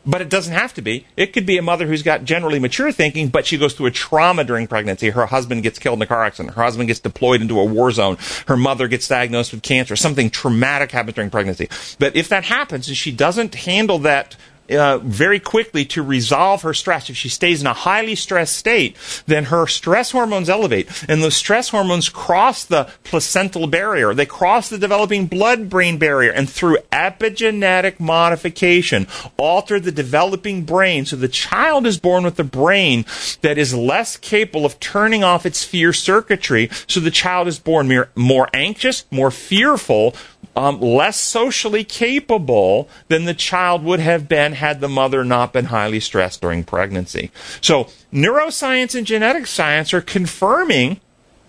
[0.06, 1.06] but it doesn't have to be.
[1.17, 3.91] It could be a mother who's got generally mature thinking, but she goes through a
[3.91, 5.10] trauma during pregnancy.
[5.10, 6.56] Her husband gets killed in a car accident.
[6.56, 8.17] Her husband gets deployed into a war zone.
[8.47, 9.95] Her mother gets diagnosed with cancer.
[9.95, 11.69] Something traumatic happens during pregnancy.
[11.99, 14.36] But if that happens and she doesn't handle that
[14.71, 17.10] uh, very quickly to resolve her stress.
[17.10, 21.36] If she stays in a highly stressed state, then her stress hormones elevate, and those
[21.36, 24.13] stress hormones cross the placental barrier.
[24.13, 31.05] They cross the developing blood-brain barrier, and through epigenetic modification, alter the developing brain.
[31.05, 33.05] So the child is born with a brain
[33.41, 36.69] that is less capable of turning off its fear circuitry.
[36.88, 40.15] So the child is born more, anxious, more fearful,
[40.55, 45.65] um, less socially capable than the child would have been had the mother not been
[45.65, 47.31] highly stressed during pregnancy.
[47.59, 50.99] So, neuroscience and genetic science are confirming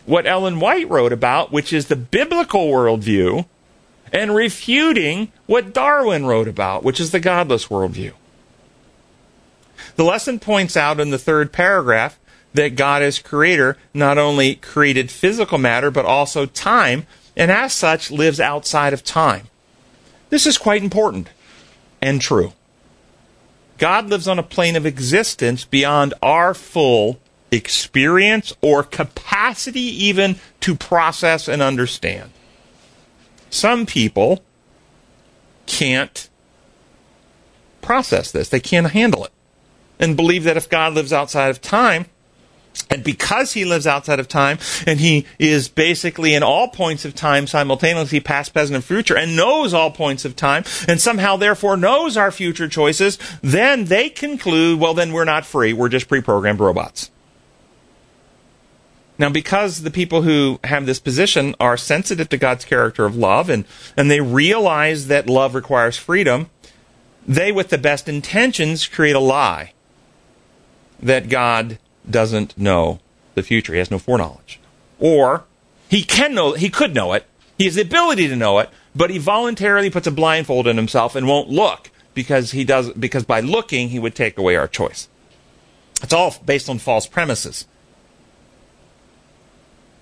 [0.07, 3.47] what Ellen White wrote about, which is the biblical worldview,
[4.13, 8.13] and refuting what Darwin wrote about, which is the godless worldview.
[9.97, 12.19] The lesson points out in the third paragraph
[12.55, 18.11] that God as creator not only created physical matter, but also time and as such
[18.11, 19.49] lives outside of time.
[20.31, 21.29] This is quite important
[22.03, 22.53] and true.
[23.81, 27.19] God lives on a plane of existence beyond our full
[27.51, 32.31] experience or capacity even to process and understand.
[33.49, 34.45] Some people
[35.65, 36.29] can't
[37.81, 39.33] process this, they can't handle it,
[39.99, 42.05] and believe that if God lives outside of time,
[42.89, 47.15] and because he lives outside of time, and he is basically in all points of
[47.15, 51.77] time simultaneously, past, present, and future, and knows all points of time, and somehow therefore
[51.77, 55.73] knows our future choices, then they conclude, well, then we're not free.
[55.73, 57.11] We're just pre programmed robots.
[59.19, 63.51] Now, because the people who have this position are sensitive to God's character of love,
[63.51, 66.49] and, and they realize that love requires freedom,
[67.27, 69.75] they, with the best intentions, create a lie
[71.03, 73.01] that God doesn't know
[73.35, 73.73] the future.
[73.73, 74.61] He has no foreknowledge.
[74.99, 75.45] Or
[75.89, 77.27] he can know, he could know it.
[77.59, 81.15] He has the ability to know it, but he voluntarily puts a blindfold on himself
[81.15, 85.09] and won't look because he does, because by looking, he would take away our choice.
[86.03, 87.67] It's all based on false premises.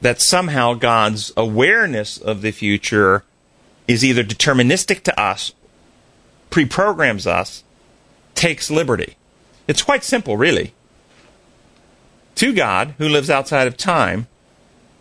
[0.00, 3.24] That somehow God's awareness of the future
[3.88, 5.52] is either deterministic to us,
[6.50, 7.64] pre programs us,
[8.36, 9.16] takes liberty.
[9.66, 10.74] It's quite simple, really
[12.38, 14.26] to God, who lives outside of time,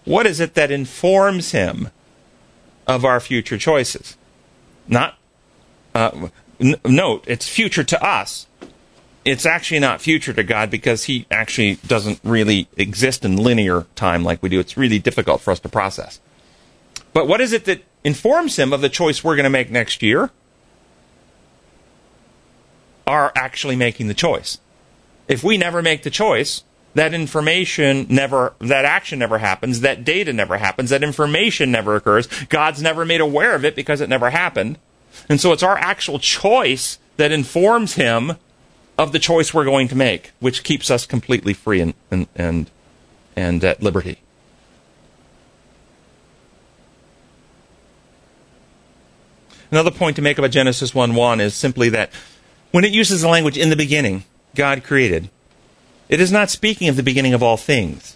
[0.05, 1.89] what is it that informs him
[2.87, 4.17] of our future choices?
[4.87, 5.17] Not,
[5.93, 8.47] uh, n- note, it's future to us.
[9.25, 14.23] It's actually not future to God because he actually doesn't really exist in linear time
[14.23, 14.59] like we do.
[14.59, 16.21] It's really difficult for us to process.
[17.11, 20.01] But what is it that informs him of the choice we're going to make next
[20.01, 20.31] year?
[23.05, 24.59] Are actually making the choice.
[25.27, 26.63] If we never make the choice,
[26.97, 32.25] that information never, that action never happens, that data never happens, that information never occurs.
[32.45, 34.79] God's never made aware of it because it never happened.
[35.29, 38.33] And so it's our actual choice that informs him
[38.97, 42.71] of the choice we're going to make, which keeps us completely free and, and, and,
[43.35, 44.17] and at liberty.
[49.69, 52.09] Another point to make about Genesis 1 1 is simply that
[52.71, 54.23] when it uses the language in the beginning,
[54.55, 55.29] God created,
[56.09, 58.15] it is not speaking of the beginning of all things.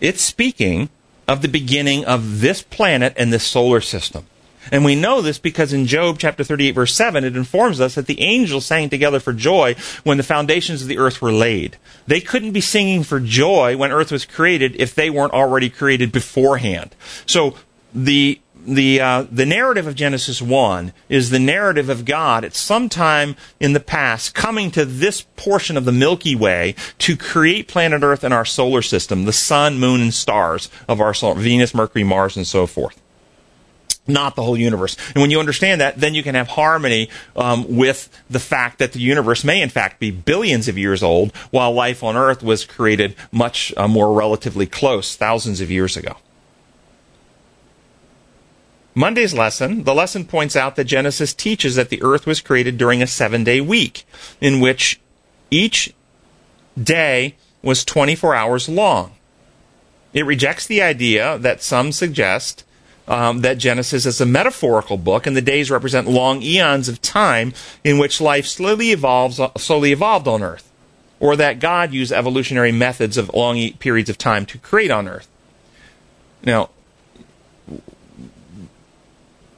[0.00, 0.88] It's speaking
[1.28, 4.26] of the beginning of this planet and this solar system.
[4.70, 8.06] And we know this because in Job chapter 38 verse 7, it informs us that
[8.06, 11.76] the angels sang together for joy when the foundations of the earth were laid.
[12.06, 16.12] They couldn't be singing for joy when earth was created if they weren't already created
[16.12, 16.94] beforehand.
[17.26, 17.56] So
[17.94, 22.88] the the uh, the narrative of Genesis one is the narrative of God at some
[22.88, 28.02] time in the past coming to this portion of the Milky Way to create planet
[28.02, 32.04] Earth and our solar system, the sun, moon, and stars of our solar, Venus, Mercury,
[32.04, 33.00] Mars, and so forth
[34.06, 34.96] not the whole universe.
[35.14, 38.92] And when you understand that, then you can have harmony um, with the fact that
[38.92, 42.64] the universe may, in fact, be billions of years old, while life on Earth was
[42.64, 46.16] created much uh, more relatively close, thousands of years ago.
[49.00, 53.02] Monday's lesson, the lesson points out that Genesis teaches that the earth was created during
[53.02, 54.04] a seven day week,
[54.42, 55.00] in which
[55.50, 55.94] each
[56.80, 59.12] day was 24 hours long.
[60.12, 62.64] It rejects the idea that some suggest
[63.08, 67.54] um, that Genesis is a metaphorical book, and the days represent long eons of time
[67.82, 70.70] in which life slowly evolves, slowly evolved on Earth,
[71.18, 75.26] or that God used evolutionary methods of long periods of time to create on Earth.
[76.44, 76.68] Now,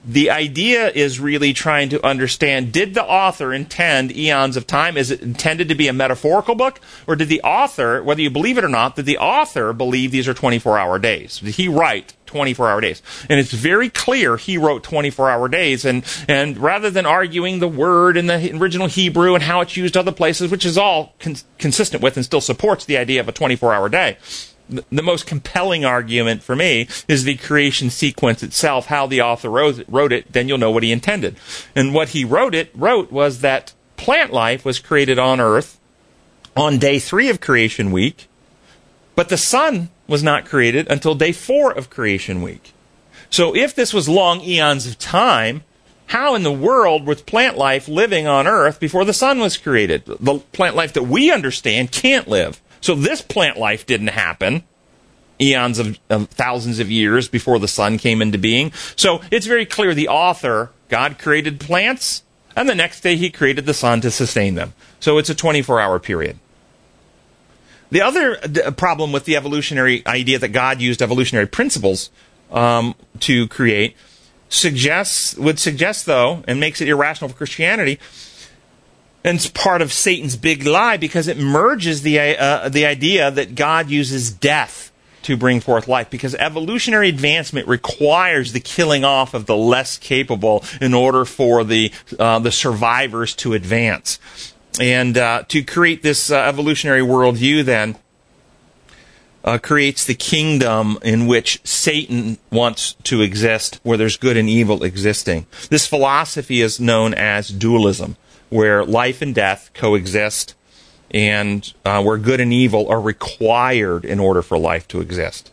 [0.04, 4.96] the idea is really trying to understand did the author intend eons of time?
[4.96, 6.80] Is it intended to be a metaphorical book?
[7.06, 10.26] Or did the author, whether you believe it or not, did the author believe these
[10.26, 11.38] are 24 hour days?
[11.38, 13.00] Did he write 24 hour days?
[13.28, 15.84] And it's very clear he wrote 24 hour days.
[15.84, 19.96] And, and rather than arguing the word in the original Hebrew and how it's used
[19.96, 23.32] other places, which is all con- consistent with and still supports the idea of a
[23.32, 24.16] 24 hour day,
[24.68, 30.12] the most compelling argument for me is the creation sequence itself, how the author wrote,
[30.12, 31.36] it, then you'll know what he intended.
[31.74, 35.78] And what he wrote it wrote was that plant life was created on earth
[36.56, 38.28] on day 3 of creation week,
[39.14, 42.72] but the sun was not created until day 4 of creation week.
[43.30, 45.64] So if this was long eons of time,
[46.06, 50.04] how in the world was plant life living on earth before the sun was created?
[50.04, 52.60] The plant life that we understand can't live.
[52.82, 54.64] So this plant life didn't happen
[55.40, 58.72] eons of, of, thousands of years before the sun came into being.
[58.96, 62.22] So it's very clear the author, God created plants,
[62.54, 64.74] and the next day he created the sun to sustain them.
[65.00, 66.38] So it's a 24 hour period.
[67.90, 72.10] The other d- problem with the evolutionary idea that God used evolutionary principles
[72.50, 73.96] um, to create
[74.48, 77.98] suggests would suggest though, and makes it irrational for Christianity,
[79.24, 83.54] and it's part of Satan's big lie because it merges the, uh, the idea that
[83.54, 84.90] God uses death
[85.22, 90.64] to bring forth life because evolutionary advancement requires the killing off of the less capable
[90.80, 94.18] in order for the, uh, the survivors to advance.
[94.80, 97.96] And uh, to create this uh, evolutionary worldview, then,
[99.44, 104.84] uh, creates the kingdom in which Satan wants to exist, where there's good and evil
[104.84, 105.46] existing.
[105.68, 108.16] This philosophy is known as dualism
[108.52, 110.54] where life and death coexist
[111.10, 115.50] and uh, where good and evil are required in order for life to exist.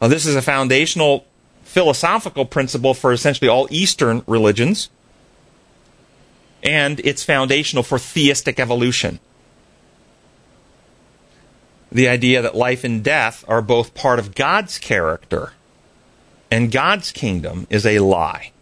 [0.00, 1.26] Now, this is a foundational
[1.62, 4.88] philosophical principle for essentially all Eastern religions,
[6.62, 9.18] and it's foundational for theistic evolution.
[11.90, 15.52] The idea that life and death are both part of God's character
[16.50, 18.52] and God's kingdom is a lie.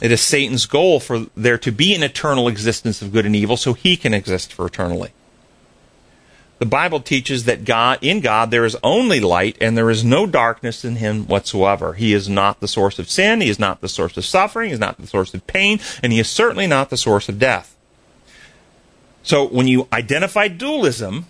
[0.00, 3.56] It is Satan's goal for there to be an eternal existence of good and evil
[3.56, 5.12] so he can exist for eternally.
[6.58, 10.26] The Bible teaches that God, in God, there is only light and there is no
[10.26, 11.94] darkness in him whatsoever.
[11.94, 13.40] He is not the source of sin.
[13.40, 14.70] He is not the source of suffering.
[14.70, 15.78] He is not the source of pain.
[16.02, 17.76] And he is certainly not the source of death.
[19.22, 21.26] So when you identify dualism,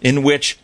[0.00, 0.58] in which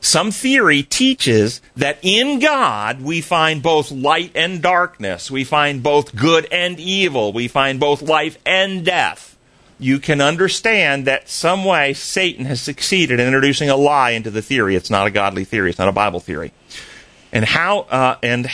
[0.00, 5.30] some theory teaches that in God we find both light and darkness.
[5.30, 7.32] We find both good and evil.
[7.32, 9.36] We find both life and death.
[9.78, 14.42] You can understand that some way Satan has succeeded in introducing a lie into the
[14.42, 14.74] theory.
[14.74, 15.70] It's not a godly theory.
[15.70, 16.52] It's not a Bible theory.
[17.32, 18.48] And how uh, and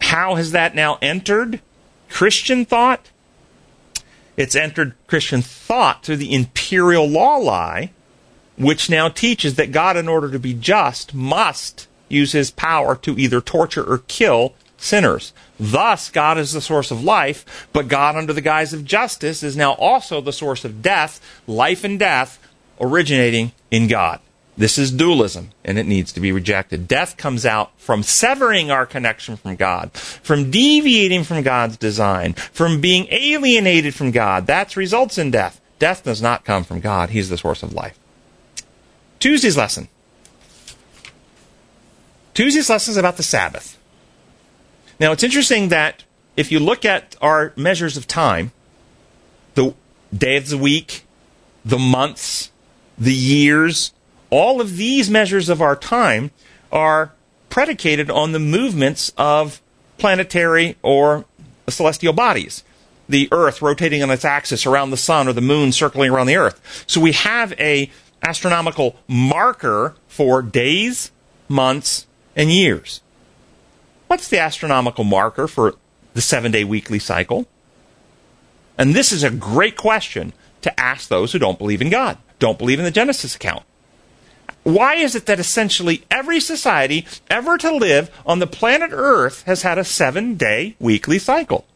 [0.00, 1.60] how has that now entered
[2.08, 3.10] Christian thought?
[4.36, 7.90] It's entered Christian thought through the imperial law lie
[8.58, 13.18] which now teaches that God, in order to be just, must use his power to
[13.18, 15.32] either torture or kill sinners.
[15.58, 19.56] Thus, God is the source of life, but God, under the guise of justice, is
[19.56, 22.38] now also the source of death, life and death
[22.80, 24.20] originating in God.
[24.56, 26.88] This is dualism, and it needs to be rejected.
[26.88, 32.80] Death comes out from severing our connection from God, from deviating from God's design, from
[32.80, 34.48] being alienated from God.
[34.48, 35.60] That results in death.
[35.78, 37.10] Death does not come from God.
[37.10, 37.96] He's the source of life.
[39.18, 39.88] Tuesday's lesson.
[42.34, 43.76] Tuesday's lesson is about the Sabbath.
[45.00, 46.04] Now, it's interesting that
[46.36, 48.52] if you look at our measures of time,
[49.54, 49.74] the
[50.16, 51.04] day of the week,
[51.64, 52.52] the months,
[52.96, 53.92] the years,
[54.30, 56.30] all of these measures of our time
[56.70, 57.12] are
[57.48, 59.60] predicated on the movements of
[59.98, 61.24] planetary or
[61.68, 62.62] celestial bodies.
[63.08, 66.36] The Earth rotating on its axis around the sun or the moon circling around the
[66.36, 66.84] Earth.
[66.86, 67.90] So we have a
[68.22, 71.10] astronomical marker for days,
[71.48, 72.06] months,
[72.36, 73.00] and years.
[74.06, 75.74] What's the astronomical marker for
[76.14, 77.46] the seven day weekly cycle?
[78.78, 82.58] And this is a great question to ask those who don't believe in God, don't
[82.58, 83.64] believe in the Genesis account.
[84.62, 89.62] Why is it that essentially every society ever to live on the planet Earth has
[89.62, 91.66] had a seven day weekly cycle?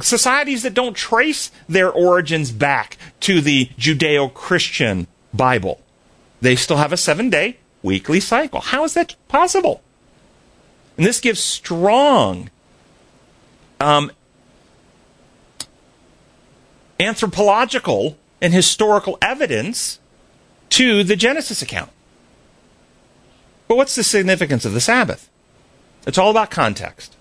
[0.00, 5.80] Societies that don't trace their origins back to the Judeo Christian Bible,
[6.40, 8.60] they still have a seven day weekly cycle.
[8.60, 9.82] How is that possible?
[10.96, 12.50] And this gives strong
[13.80, 14.12] um,
[17.00, 19.98] anthropological and historical evidence
[20.70, 21.90] to the Genesis account.
[23.66, 25.28] But what's the significance of the Sabbath?
[26.06, 27.16] It's all about context.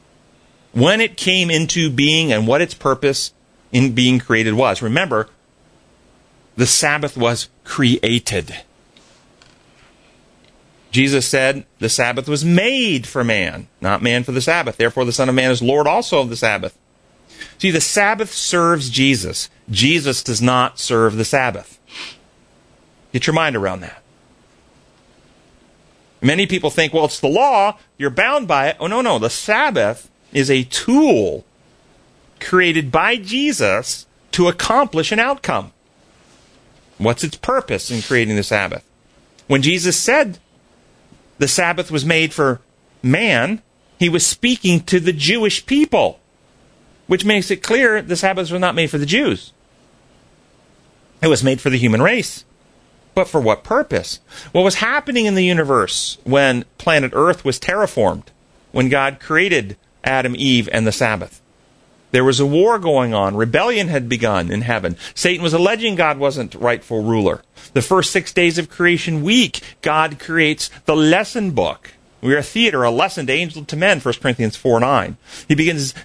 [0.74, 3.34] When it came into being and what its purpose
[3.74, 4.82] in being created was.
[4.82, 5.30] Remember,
[6.56, 8.58] the Sabbath was created.
[10.92, 14.78] Jesus said the Sabbath was made for man, not man for the Sabbath.
[14.78, 16.78] Therefore, the Son of Man is Lord also of the Sabbath.
[17.58, 19.50] See, the Sabbath serves Jesus.
[19.70, 21.80] Jesus does not serve the Sabbath.
[23.12, 24.04] Get your mind around that.
[26.22, 28.78] Many people think, well, it's the law, you're bound by it.
[28.80, 29.20] Oh, no, no.
[29.20, 31.44] The Sabbath is a tool
[32.40, 35.74] created by Jesus to accomplish an outcome.
[36.98, 38.88] What's its purpose in creating the Sabbath?
[39.48, 40.40] When Jesus said
[41.38, 42.62] the Sabbath was made for
[43.02, 43.62] man,
[44.00, 46.20] he was speaking to the Jewish people,
[47.08, 49.52] which makes it clear the Sabbath was not made for the Jews.
[51.22, 52.46] It was made for the human race.
[53.16, 54.20] But for what purpose?
[54.52, 58.26] What was happening in the universe when planet Earth was terraformed?
[58.72, 61.42] When God created Adam, Eve, and the Sabbath?
[62.14, 63.36] There was a war going on.
[63.36, 64.98] Rebellion had begun in heaven.
[65.16, 67.42] Satan was alleging God wasn't rightful ruler.
[67.74, 71.94] The first six days of creation week, God creates the lesson book.
[72.22, 75.18] We are a theater, a lesson to angels to men, 1 Corinthians 4 9.
[75.48, 75.96] He begins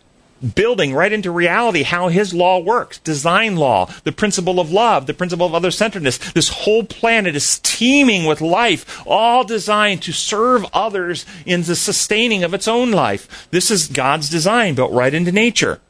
[0.55, 5.13] building right into reality how his law works design law, the principle of love, the
[5.13, 6.17] principle of other centeredness.
[6.33, 12.45] This whole planet is teeming with life, all designed to serve others in the sustaining
[12.45, 13.47] of its own life.
[13.51, 15.83] This is God's design built right into nature.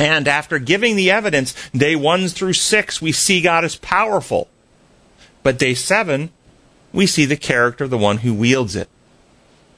[0.00, 4.48] And after giving the evidence, day one through six, we see God as powerful.
[5.42, 6.30] But day seven,
[6.92, 8.88] we see the character of the one who wields it.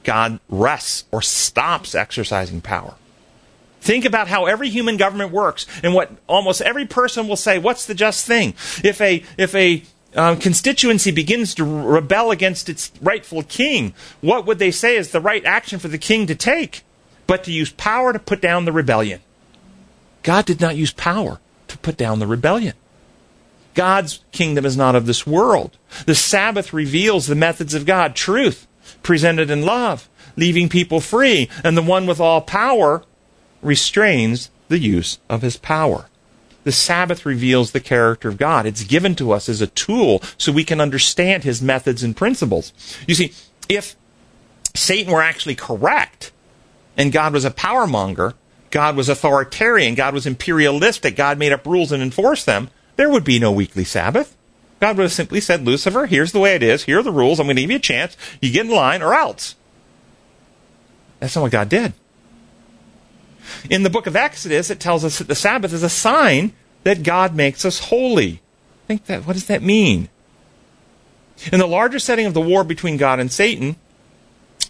[0.03, 2.95] God rests or stops exercising power.
[3.81, 7.85] Think about how every human government works and what almost every person will say, what's
[7.85, 8.53] the just thing?
[8.83, 9.83] If a, if a
[10.15, 15.19] um, constituency begins to rebel against its rightful king, what would they say is the
[15.19, 16.83] right action for the king to take?
[17.27, 19.21] But to use power to put down the rebellion.
[20.23, 22.73] God did not use power to put down the rebellion.
[23.73, 25.77] God's kingdom is not of this world.
[26.05, 28.67] The Sabbath reveals the methods of God, truth
[29.01, 33.03] presented in love, leaving people free, and the one with all power
[33.61, 36.07] restrains the use of his power.
[36.63, 38.65] The Sabbath reveals the character of God.
[38.65, 42.71] It's given to us as a tool so we can understand his methods and principles.
[43.07, 43.33] You see,
[43.67, 43.95] if
[44.73, 46.31] Satan were actually correct
[46.95, 48.33] and God was a power monger,
[48.73, 53.23] God was authoritarian, God was imperialistic, God made up rules and enforced them, there would
[53.23, 54.35] be no weekly Sabbath.
[54.79, 57.39] God would have simply said, Lucifer, here's the way it is, here are the rules,
[57.39, 59.55] I'm going to give you a chance, you get in line or else.
[61.19, 61.93] That's not what God did.
[63.69, 66.51] In the book of Exodus, it tells us that the Sabbath is a sign
[66.81, 68.41] that God makes us holy.
[68.87, 70.09] Think that, what does that mean?
[71.51, 73.75] In the larger setting of the war between God and Satan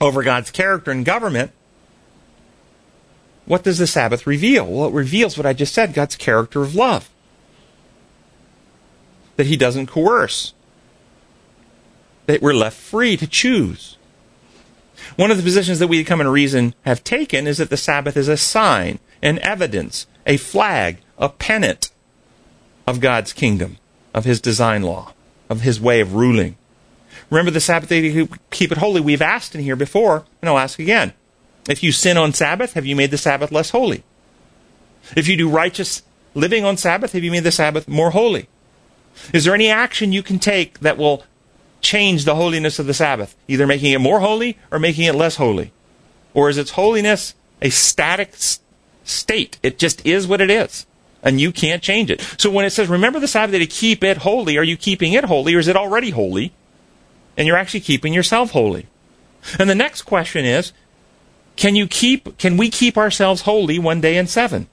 [0.01, 1.53] over God's character and government,
[3.45, 4.65] what does the Sabbath reveal?
[4.65, 7.09] Well, it reveals what I just said God's character of love.
[9.35, 10.53] That He doesn't coerce,
[12.25, 13.97] that we're left free to choose.
[15.15, 18.15] One of the positions that we, Come and Reason, have taken is that the Sabbath
[18.15, 21.91] is a sign, an evidence, a flag, a pennant
[22.87, 23.77] of God's kingdom,
[24.13, 25.13] of His design law,
[25.49, 26.55] of His way of ruling.
[27.29, 29.01] Remember the Sabbath day to keep it holy.
[29.01, 31.13] We've asked in here before, and I'll ask again.
[31.67, 34.03] If you sin on Sabbath, have you made the Sabbath less holy?
[35.15, 36.03] If you do righteous
[36.33, 38.47] living on Sabbath, have you made the Sabbath more holy?
[39.33, 41.23] Is there any action you can take that will
[41.81, 45.35] change the holiness of the Sabbath, either making it more holy or making it less
[45.35, 45.71] holy?
[46.33, 48.33] Or is its holiness a static
[49.03, 49.59] state?
[49.61, 50.85] It just is what it is.
[51.21, 52.21] And you can't change it.
[52.37, 55.25] So when it says, remember the Sabbath to keep it holy, are you keeping it
[55.25, 56.51] holy or is it already holy?
[57.37, 58.87] And you're actually keeping yourself holy.
[59.59, 60.73] And the next question is,
[61.55, 64.67] can you keep, can we keep ourselves holy one day in seven?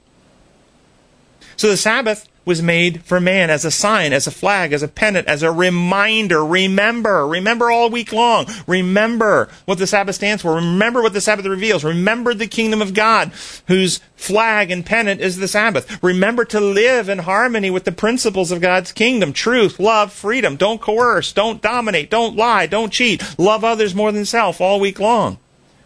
[1.56, 4.88] So the Sabbath was made for man as a sign, as a flag, as a
[4.88, 6.44] pennant, as a reminder.
[6.44, 8.46] Remember, remember all week long.
[8.66, 10.54] Remember what the Sabbath stands for.
[10.54, 11.84] Remember what the Sabbath reveals.
[11.84, 13.30] Remember the kingdom of God,
[13.68, 16.02] whose flag and pennant is the Sabbath.
[16.02, 20.56] Remember to live in harmony with the principles of God's kingdom truth, love, freedom.
[20.56, 23.22] Don't coerce, don't dominate, don't lie, don't cheat.
[23.38, 25.38] Love others more than self all week long.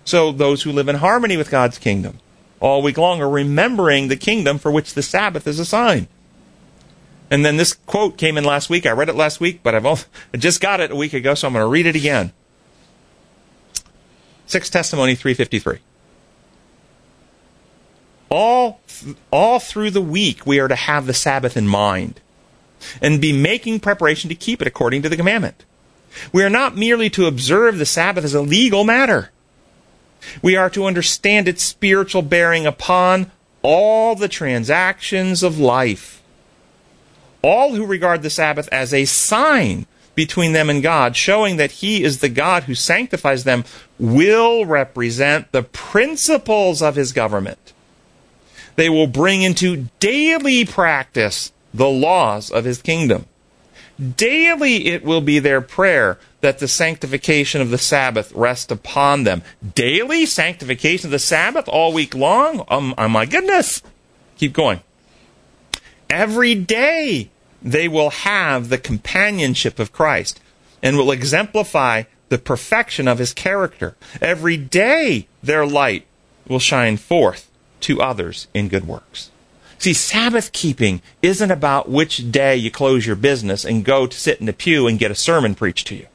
[0.04, 2.18] So those who live in harmony with God's kingdom
[2.60, 6.08] all week long are remembering the kingdom for which the Sabbath is a sign.
[7.30, 8.86] And then this quote came in last week.
[8.86, 10.02] I read it last week, but I've only,
[10.34, 12.32] I just got it a week ago, so I'm going to read it again.
[14.46, 15.78] 6 Testimony 353.
[18.30, 18.80] All,
[19.30, 22.20] all through the week, we are to have the Sabbath in mind
[23.00, 25.64] and be making preparation to keep it according to the commandment.
[26.32, 29.30] We are not merely to observe the Sabbath as a legal matter.
[30.42, 33.30] We are to understand its spiritual bearing upon
[33.62, 36.22] all the transactions of life
[37.44, 42.02] all who regard the Sabbath as a sign between them and God, showing that He
[42.02, 43.64] is the God who sanctifies them,
[43.98, 47.74] will represent the principles of His government.
[48.76, 53.26] They will bring into daily practice the laws of His kingdom.
[54.16, 59.40] Daily it will be their prayer that the sanctification of the Sabbath rest upon them.
[59.74, 62.66] Daily sanctification of the Sabbath all week long?
[62.68, 63.82] Um, oh my goodness.
[64.36, 64.80] Keep going.
[66.10, 67.30] Every day
[67.62, 70.38] they will have the companionship of Christ
[70.82, 73.96] and will exemplify the perfection of his character.
[74.20, 76.06] Every day their light
[76.46, 79.30] will shine forth to others in good works.
[79.78, 84.40] See, Sabbath keeping isn't about which day you close your business and go to sit
[84.40, 86.06] in the pew and get a sermon preached to you.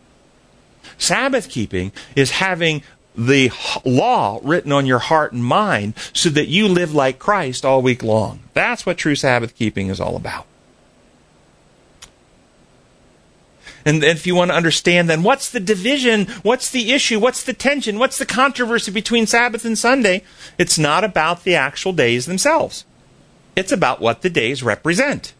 [0.99, 2.83] Sabbath keeping is having
[3.15, 3.51] the
[3.83, 8.03] law written on your heart and mind so that you live like Christ all week
[8.03, 8.41] long.
[8.53, 10.45] That's what true Sabbath keeping is all about.
[13.85, 16.27] And if you want to understand, then what's the division?
[16.43, 17.19] What's the issue?
[17.19, 17.97] What's the tension?
[17.97, 20.23] What's the controversy between Sabbath and Sunday?
[20.57, 22.85] It's not about the actual days themselves,
[23.55, 25.33] it's about what the days represent.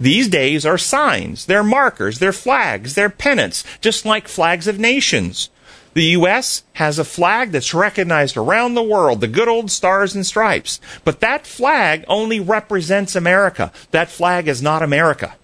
[0.00, 5.50] These days are signs, they're markers, they're flags, they're pennants, just like flags of nations.
[5.94, 6.64] The U.S.
[6.74, 10.80] has a flag that's recognized around the world, the good old stars and stripes.
[11.04, 13.70] But that flag only represents America.
[13.90, 15.36] That flag is not America.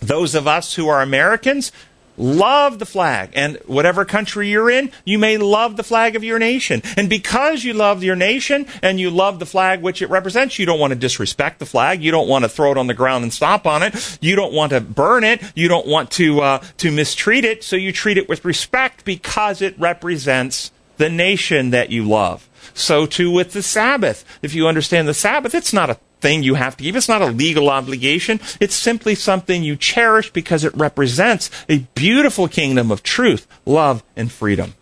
[0.00, 1.72] Those of us who are Americans
[2.18, 3.30] love the flag.
[3.34, 6.82] And whatever country you're in, you may love the flag of your nation.
[6.96, 10.66] And because you love your nation and you love the flag which it represents, you
[10.66, 12.02] don't want to disrespect the flag.
[12.02, 14.18] You don't want to throw it on the ground and stomp on it.
[14.20, 15.42] You don't want to burn it.
[15.54, 17.64] You don't want to, uh, to mistreat it.
[17.64, 22.48] So you treat it with respect because it represents the nation that you love.
[22.74, 24.24] So too with the Sabbath.
[24.42, 26.96] If you understand the Sabbath, it's not a thing you have to give.
[26.96, 28.40] It's not a legal obligation.
[28.60, 34.30] It's simply something you cherish because it represents a beautiful kingdom of truth, love, and
[34.30, 34.74] freedom.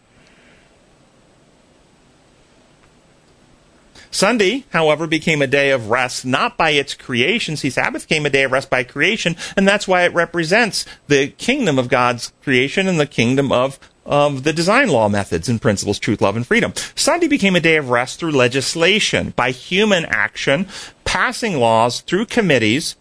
[4.17, 7.55] Sunday, however, became a day of rest not by its creation.
[7.55, 11.29] See, Sabbath came a day of rest by creation, and that's why it represents the
[11.29, 15.99] kingdom of God's creation and the kingdom of of the design law methods and principles,
[15.99, 16.73] truth, love, and freedom.
[16.95, 20.69] Sunday became a day of rest through legislation, by human action,
[21.05, 22.97] passing laws through committees,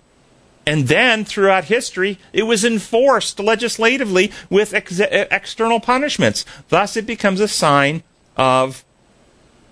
[0.65, 6.43] and then throughout history, it was enforced legislatively with ex- external punishments.
[6.69, 8.01] Thus, it becomes a sign
[8.35, 8.83] of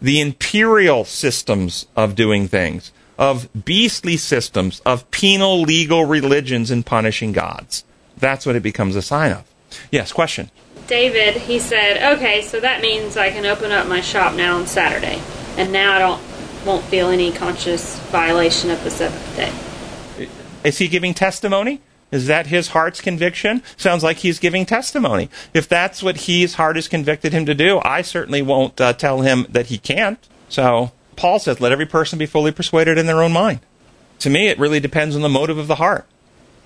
[0.01, 7.31] the imperial systems of doing things, of beastly systems, of penal legal religions and punishing
[7.31, 7.84] gods.
[8.17, 9.45] That's what it becomes a sign of.
[9.91, 10.51] Yes, question.
[10.88, 14.67] David, he said, okay, so that means I can open up my shop now on
[14.67, 15.21] Saturday,
[15.57, 16.21] and now I don't
[16.65, 19.51] won't feel any conscious violation of the seventh day.
[20.63, 21.81] Is he giving testimony?
[22.09, 23.63] Is that his heart's conviction?
[23.75, 25.29] Sounds like he's giving testimony.
[25.53, 29.21] If that's what his heart has convicted him to do, I certainly won't uh, tell
[29.21, 30.19] him that he can't.
[30.47, 33.59] So Paul says, let every person be fully persuaded in their own mind.
[34.19, 36.05] To me, it really depends on the motive of the heart.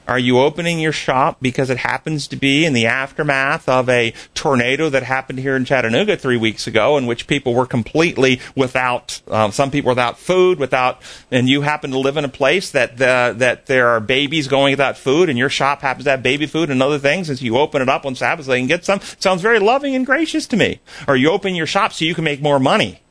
[0.08, 4.14] Are you opening your shop because it happens to be in the aftermath of a
[4.34, 9.22] tornado that happened here in Chattanooga three weeks ago, in which people were completely without,
[9.30, 12.97] um, some people without food, without, and you happen to live in a place that
[12.97, 16.45] the, that there are babies going without food, and your shop happens to have baby
[16.45, 18.68] food and other things, and so you open it up on Sabbath so they can
[18.68, 18.99] get some.
[18.99, 20.80] It Sounds very loving and gracious to me.
[21.05, 23.01] Or you open your shop so you can make more money.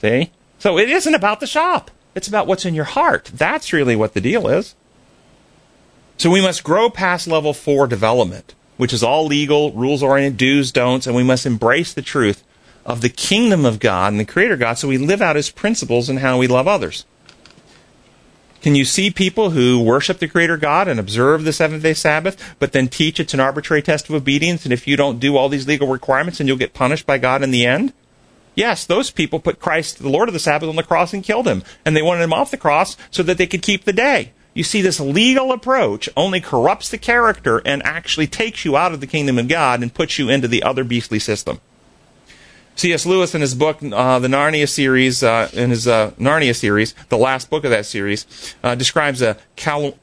[0.00, 0.30] See?
[0.60, 1.90] So it isn't about the shop.
[2.14, 3.30] It's about what's in your heart.
[3.34, 4.76] That's really what the deal is.
[6.22, 10.70] So we must grow past level four development, which is all legal, rules oriented, do's,
[10.70, 12.44] don'ts, and we must embrace the truth
[12.86, 16.08] of the kingdom of God and the Creator God so we live out His principles
[16.08, 17.06] and how we love others.
[18.60, 22.54] Can you see people who worship the Creator God and observe the seventh day Sabbath,
[22.60, 25.48] but then teach it's an arbitrary test of obedience, and if you don't do all
[25.48, 27.92] these legal requirements, then you'll get punished by God in the end?
[28.54, 31.48] Yes, those people put Christ, the Lord of the Sabbath, on the cross and killed
[31.48, 34.30] him, and they wanted him off the cross so that they could keep the day.
[34.54, 39.00] You see, this legal approach only corrupts the character and actually takes you out of
[39.00, 41.60] the kingdom of God and puts you into the other beastly system.
[42.74, 43.04] C.S.
[43.04, 47.18] Lewis, in his book, uh, the Narnia series, uh, in his uh, Narnia series, the
[47.18, 49.98] last book of that series, uh, describes a Cal-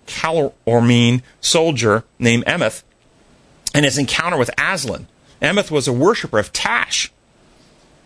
[1.42, 2.84] soldier named Emeth
[3.74, 5.08] and his encounter with Aslan.
[5.42, 7.12] Emeth was a worshiper of Tash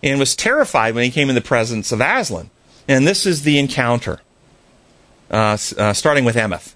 [0.01, 2.49] and was terrified when he came in the presence of Aslan.
[2.87, 4.19] And this is the encounter
[5.33, 6.75] uh, uh, starting with Emeth.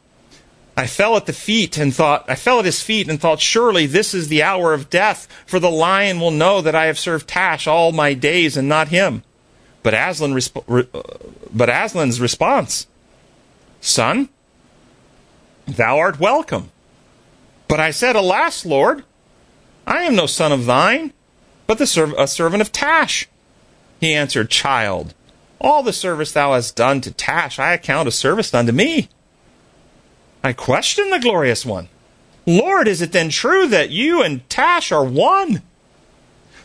[0.76, 3.86] I fell at the feet and thought, I fell at his feet and thought, surely
[3.86, 7.28] this is the hour of death, for the lion will know that I have served
[7.28, 9.24] Tash all my days and not him.
[9.82, 11.01] But Aslan, resp- re- uh,
[11.53, 12.88] but Aslan's response,
[13.80, 14.30] son,
[15.66, 16.72] thou art welcome.
[17.68, 19.03] But I said, alas, Lord,
[19.86, 21.14] I am no son of thine,
[21.66, 23.28] but the serv- a servant of Tash.
[23.99, 25.14] He answered, child,
[25.60, 29.10] all the service thou hast done to Tash, I account a service done to me.
[30.43, 31.89] I question the glorious one.
[32.45, 35.62] Lord, is it then true that you and Tash are one?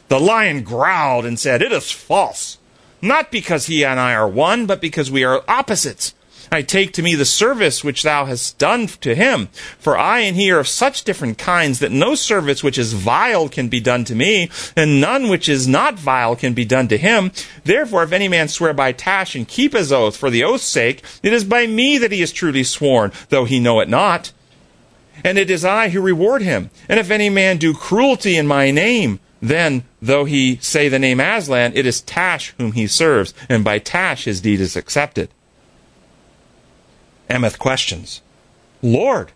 [0.08, 2.58] The lion growled and said, It is false.
[3.00, 6.14] Not because he and I are one, but because we are opposites.
[6.52, 9.48] I take to me the service which thou hast done to him.
[9.78, 13.48] For I and he are of such different kinds that no service which is vile
[13.48, 16.98] can be done to me, and none which is not vile can be done to
[16.98, 17.32] him.
[17.64, 21.02] Therefore, if any man swear by Tash and keep his oath for the oath's sake,
[21.22, 24.32] it is by me that he is truly sworn, though he know it not.
[25.24, 26.68] And it is I who reward him.
[26.86, 31.18] And if any man do cruelty in my name, then, though he say the name
[31.18, 35.30] Aslan, it is Tash whom he serves, and by Tash his deed is accepted.
[37.28, 38.20] Emeth questions,
[38.82, 39.32] Lord,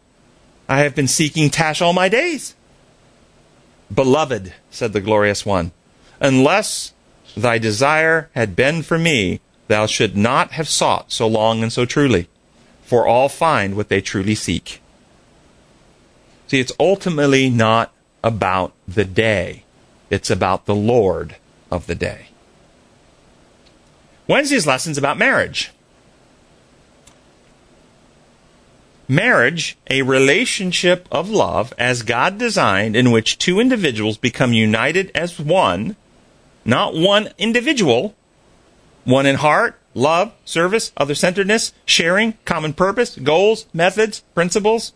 [0.68, 2.55] I have been seeking Tash all my days.
[3.95, 5.72] Beloved, said the glorious one,
[6.20, 6.93] unless
[7.37, 11.84] thy desire had been for me, thou should not have sought so long and so
[11.84, 12.28] truly,
[12.82, 14.80] for all find what they truly seek.
[16.49, 19.64] See, it's ultimately not about the day,
[20.11, 21.37] it's about the Lord
[21.70, 22.28] of the day.
[24.28, 25.70] Wednesday's lesson's about marriage.
[29.09, 35.38] Marriage, a relationship of love as God designed, in which two individuals become united as
[35.38, 35.94] one,
[36.64, 38.16] not one individual,
[39.04, 44.92] one in heart, love, service, other centeredness, sharing, common purpose, goals, methods, principles,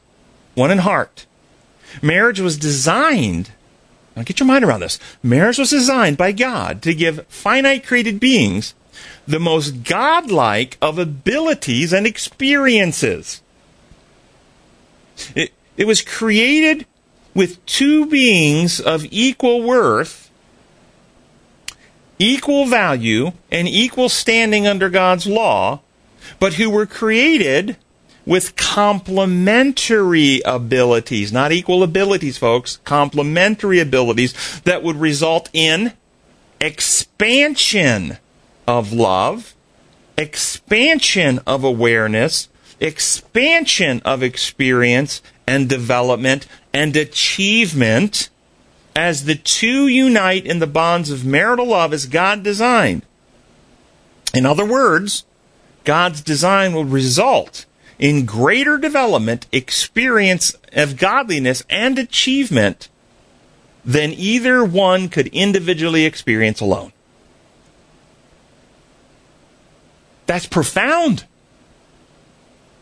[0.54, 1.26] one in heart.
[2.02, 3.52] Marriage was designed,
[4.16, 4.98] now get your mind around this.
[5.22, 8.74] Marriage was designed by God to give finite created beings
[9.26, 13.40] the most godlike of abilities and experiences.
[15.34, 16.86] It, it was created
[17.34, 20.30] with two beings of equal worth,
[22.18, 25.80] equal value, and equal standing under God's law,
[26.38, 27.76] but who were created
[28.26, 35.92] with complementary abilities, not equal abilities, folks, complementary abilities that would result in
[36.60, 38.18] expansion
[38.68, 39.54] of love,
[40.18, 42.48] expansion of awareness,
[42.80, 48.30] expansion of experience and development and achievement
[48.96, 53.02] as the two unite in the bonds of marital love as God designed.
[54.34, 55.24] In other words,
[55.84, 57.66] God's design will result
[57.98, 62.88] in greater development, experience of godliness, and achievement
[63.84, 66.92] than either one could individually experience alone.
[70.26, 71.24] That's profound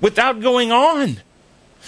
[0.01, 1.21] without going on.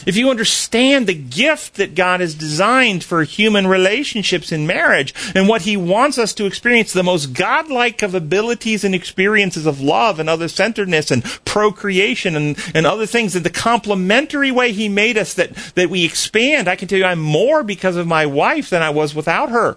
[0.06, 5.48] if you understand the gift that God has designed for human relationships in marriage and
[5.48, 10.18] what He wants us to experience, the most godlike of abilities and experiences of love
[10.18, 15.18] and other centeredness and procreation and, and other things, and the complementary way He made
[15.18, 18.70] us that, that we expand, I can tell you I'm more because of my wife
[18.70, 19.76] than I was without her.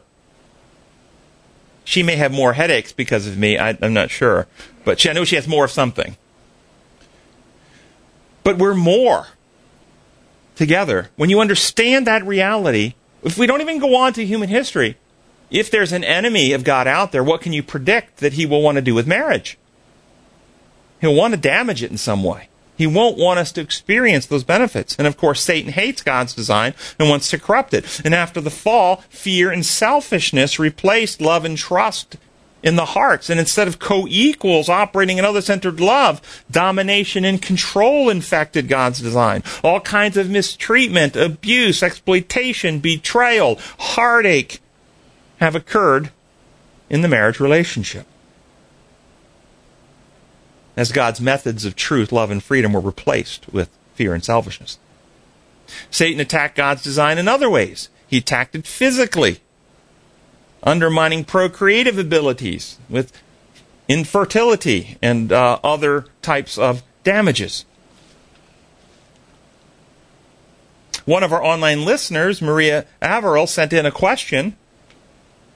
[1.84, 4.48] She may have more headaches because of me, I, I'm not sure.
[4.86, 6.16] But she, I know she has more of something.
[8.44, 9.28] But we're more
[10.56, 11.10] together.
[11.16, 14.98] When you understand that reality, if we don't even go on to human history,
[15.50, 18.62] if there's an enemy of God out there, what can you predict that he will
[18.62, 19.58] want to do with marriage?
[21.00, 22.50] He'll want to damage it in some way.
[22.76, 24.96] He won't want us to experience those benefits.
[24.98, 28.02] And of course, Satan hates God's design and wants to corrupt it.
[28.04, 32.18] And after the fall, fear and selfishness replaced love and trust
[32.64, 33.30] in the hearts.
[33.30, 39.00] And instead of co equals operating in other centered love, domination and control infected God's
[39.00, 39.44] design.
[39.64, 44.62] All kinds of mistreatment, abuse, exploitation, betrayal, heartache
[45.38, 46.12] have occurred
[46.90, 48.08] in the marriage relationship.
[50.76, 54.80] As God's methods of truth, love, and freedom were replaced with fear and selfishness.
[55.92, 57.90] Satan attacked God's design in other ways.
[58.08, 59.40] He attacked it physically
[60.64, 63.12] undermining procreative abilities with
[63.88, 67.66] infertility and uh, other types of damages.
[71.06, 74.56] One of our online listeners, Maria Averill, sent in a question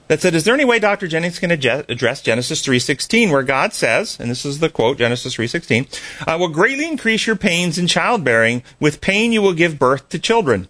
[0.08, 1.08] that said, "Is there any way Dr.
[1.08, 5.86] Jennings can address Genesis 3:16, where God says, and this is the quote, Genesis 3:16,
[6.26, 10.18] I will greatly increase your pains in childbearing; with pain you will give birth to
[10.18, 10.68] children.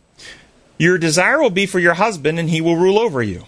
[0.78, 3.47] Your desire will be for your husband, and he will rule over you."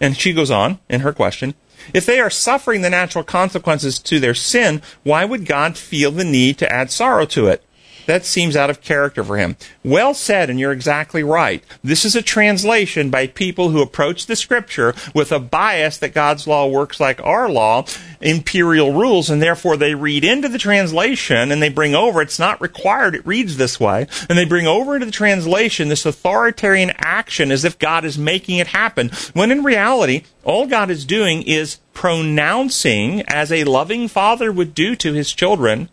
[0.00, 1.54] And she goes on in her question
[1.92, 6.24] If they are suffering the natural consequences to their sin, why would God feel the
[6.24, 7.62] need to add sorrow to it?
[8.10, 9.56] That seems out of character for him.
[9.84, 11.62] Well said, and you're exactly right.
[11.84, 16.44] This is a translation by people who approach the scripture with a bias that God's
[16.48, 17.84] law works like our law,
[18.20, 22.60] imperial rules, and therefore they read into the translation and they bring over, it's not
[22.60, 27.52] required, it reads this way, and they bring over into the translation this authoritarian action
[27.52, 31.78] as if God is making it happen, when in reality, all God is doing is
[31.94, 35.88] pronouncing, as a loving father would do to his children,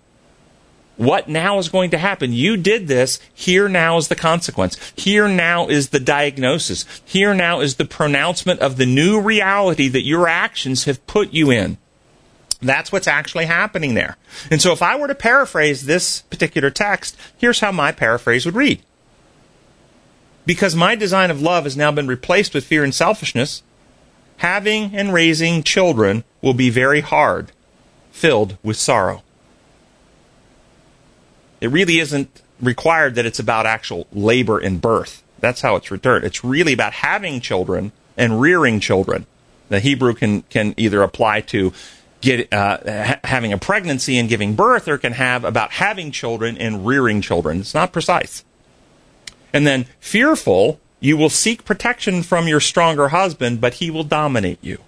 [0.98, 2.34] what now is going to happen?
[2.34, 3.20] You did this.
[3.34, 4.76] Here now is the consequence.
[4.95, 6.86] Here now is the diagnosis.
[7.06, 11.52] Here now is the pronouncement of the new reality that your actions have put you
[11.52, 11.78] in.
[12.60, 14.18] That's what's actually happening there.
[14.50, 18.56] And so if I were to paraphrase this particular text, here's how my paraphrase would
[18.56, 18.82] read.
[20.48, 23.62] Because my design of love has now been replaced with fear and selfishness,
[24.38, 27.52] having and raising children will be very hard,
[28.12, 29.22] filled with sorrow.
[31.62, 35.24] It really isn't required that it's about actual labor and birth.
[35.39, 36.24] That's how it's returned.
[36.26, 39.26] It's really about having children and rearing children.
[39.70, 41.74] The Hebrew can, can either apply to
[42.22, 46.58] get, uh, ha- having a pregnancy and giving birth, or can have about having children
[46.58, 47.60] and rearing children.
[47.60, 48.43] It's not precise.
[49.53, 54.60] And then fearful, you will seek protection from your stronger husband, but he will dominate
[54.64, 54.80] you.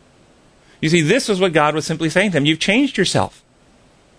[0.82, 2.46] You see, this is what God was simply saying to him.
[2.46, 3.44] You've changed yourself.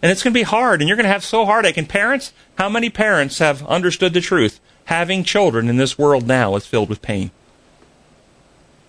[0.02, 1.76] And it's going to be hard, and you're going to have so heartache.
[1.76, 4.60] And parents, how many parents have understood the truth?
[4.86, 7.30] Having children in this world now is filled with pain.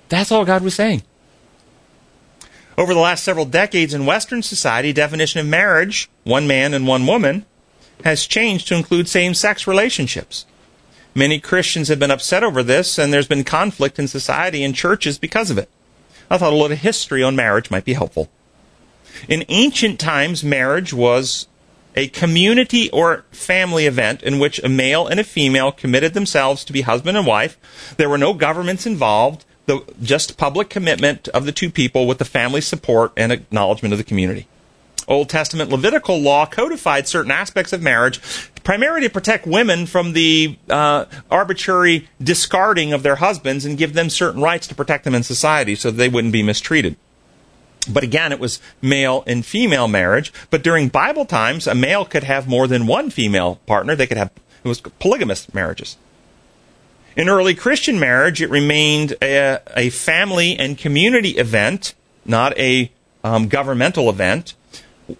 [0.09, 1.03] That's all God was saying.
[2.77, 7.05] Over the last several decades in Western society, definition of marriage, one man and one
[7.05, 7.45] woman,
[8.03, 10.45] has changed to include same sex relationships.
[11.13, 15.17] Many Christians have been upset over this, and there's been conflict in society and churches
[15.17, 15.69] because of it.
[16.29, 18.29] I thought a little history on marriage might be helpful.
[19.27, 21.47] In ancient times, marriage was
[21.95, 26.73] a community or family event in which a male and a female committed themselves to
[26.73, 27.95] be husband and wife.
[27.97, 32.25] There were no governments involved, the, just public commitment of the two people with the
[32.25, 34.47] family support and acknowledgement of the community.
[35.07, 38.21] Old Testament Levitical law codified certain aspects of marriage,
[38.63, 44.09] primarily to protect women from the uh, arbitrary discarding of their husbands and give them
[44.09, 46.95] certain rights to protect them in society so they wouldn't be mistreated.
[47.89, 50.31] But again, it was male and female marriage.
[50.49, 53.95] But during Bible times, a male could have more than one female partner.
[53.95, 54.31] They could have,
[54.63, 55.97] it was polygamous marriages.
[57.15, 62.91] In early Christian marriage, it remained a, a family and community event, not a
[63.23, 64.53] um, governmental event.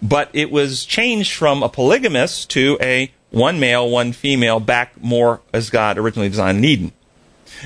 [0.00, 5.40] But it was changed from a polygamous to a one male, one female, back more
[5.52, 6.92] as God originally designed in Eden.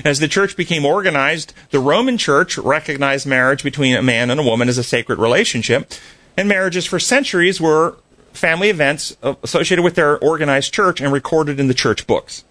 [0.05, 4.43] As the church became organized, the Roman church recognized marriage between a man and a
[4.43, 5.91] woman as a sacred relationship,
[6.35, 7.97] and marriages for centuries were
[8.33, 12.43] family events associated with their organized church and recorded in the church books.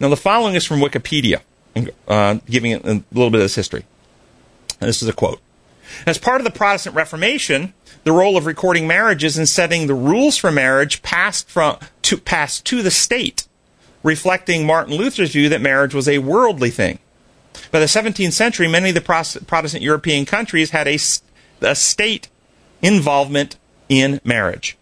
[0.00, 1.40] Now, the following is from Wikipedia,
[2.08, 3.84] uh, giving a little bit of this history.
[4.80, 5.40] And this is a quote.
[6.06, 7.72] As part of the Protestant Reformation,
[8.04, 12.64] the role of recording marriages and setting the rules for marriage passed from to passed
[12.66, 13.45] to the state,
[14.06, 17.00] reflecting Martin Luther's view that marriage was a worldly thing.
[17.72, 19.00] By the 17th century, many of the
[19.46, 20.96] Protestant European countries had a,
[21.60, 22.28] a state
[22.80, 23.56] involvement
[23.88, 24.76] in marriage.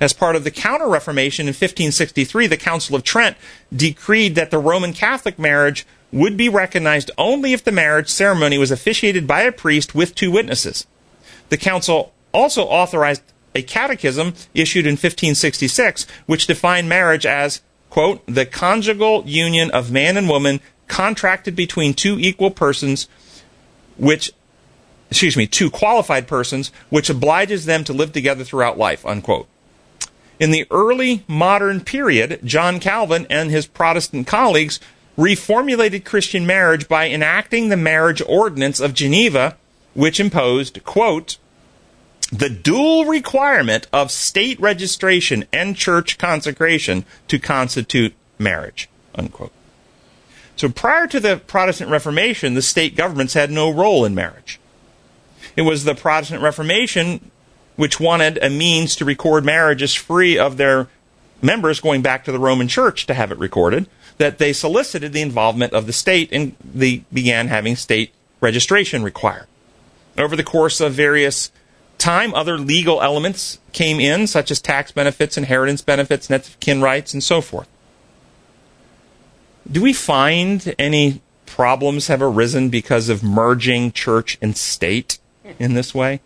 [0.00, 3.36] As part of the Counter Reformation in 1563, the Council of Trent
[3.74, 8.70] decreed that the Roman Catholic marriage would be recognized only if the marriage ceremony was
[8.70, 10.86] officiated by a priest with two witnesses.
[11.50, 13.22] The council also authorized
[13.54, 17.60] a catechism issued in 1566 which defined marriage as
[17.90, 23.08] quote the conjugal union of man and woman contracted between two equal persons
[23.96, 24.32] which
[25.10, 29.48] excuse me two qualified persons which obliges them to live together throughout life unquote.
[30.40, 34.80] In the early modern period john calvin and his protestant colleagues
[35.18, 39.56] reformulated Christian marriage by enacting the marriage ordinance of Geneva,
[39.92, 41.38] which imposed, quote,
[42.30, 49.52] the dual requirement of state registration and church consecration to constitute marriage, unquote.
[50.56, 54.58] So prior to the Protestant Reformation, the state governments had no role in marriage.
[55.56, 57.30] It was the Protestant Reformation
[57.78, 60.88] which wanted a means to record marriages free of their
[61.40, 65.22] members going back to the Roman Church to have it recorded that they solicited the
[65.22, 69.46] involvement of the state and they began having state registration required.
[70.18, 71.52] Over the course of various
[71.98, 76.80] time, other legal elements came in, such as tax benefits, inheritance benefits, net of kin
[76.80, 77.68] rights, and so forth.
[79.70, 85.18] Do we find any problems have arisen because of merging church and state
[85.58, 86.20] in this way?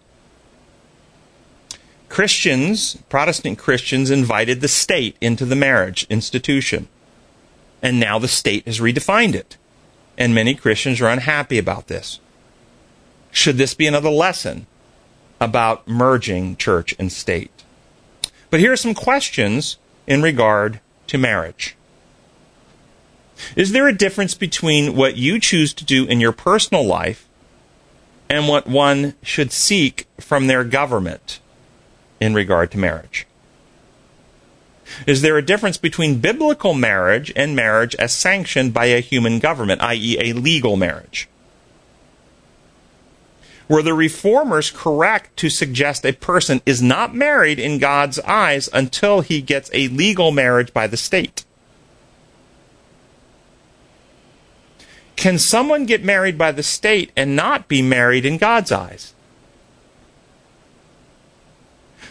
[2.08, 6.88] Christians, Protestant Christians, invited the state into the marriage institution
[7.82, 9.56] and now the state has redefined it.
[10.16, 12.20] And many Christians are unhappy about this.
[13.32, 14.66] Should this be another lesson
[15.42, 17.50] about merging church and state?
[18.50, 21.76] But here are some questions in regard to marriage.
[23.56, 27.28] Is there a difference between what you choose to do in your personal life
[28.28, 31.40] and what one should seek from their government
[32.20, 33.26] in regard to marriage?
[35.06, 39.82] Is there a difference between biblical marriage and marriage as sanctioned by a human government,
[39.82, 41.28] i.e., a legal marriage?
[43.72, 49.22] Were the reformers correct to suggest a person is not married in God's eyes until
[49.22, 51.46] he gets a legal marriage by the state?
[55.16, 59.14] Can someone get married by the state and not be married in God's eyes?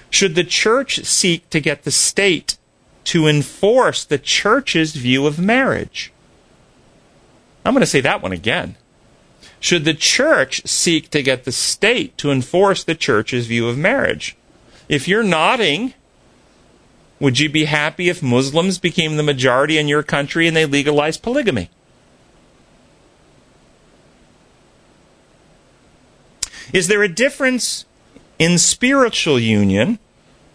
[0.10, 2.58] Should the church seek to get the state
[3.04, 6.12] to enforce the church's view of marriage.
[7.64, 8.78] I'm going to say that one again.
[9.62, 14.36] Should the church seek to get the state to enforce the church's view of marriage?
[14.90, 15.94] If you're nodding,
[17.22, 21.22] would you be happy if Muslims became the majority in your country and they legalized
[21.22, 21.70] polygamy?
[26.74, 27.86] Is there a difference
[28.42, 30.00] in spiritual union,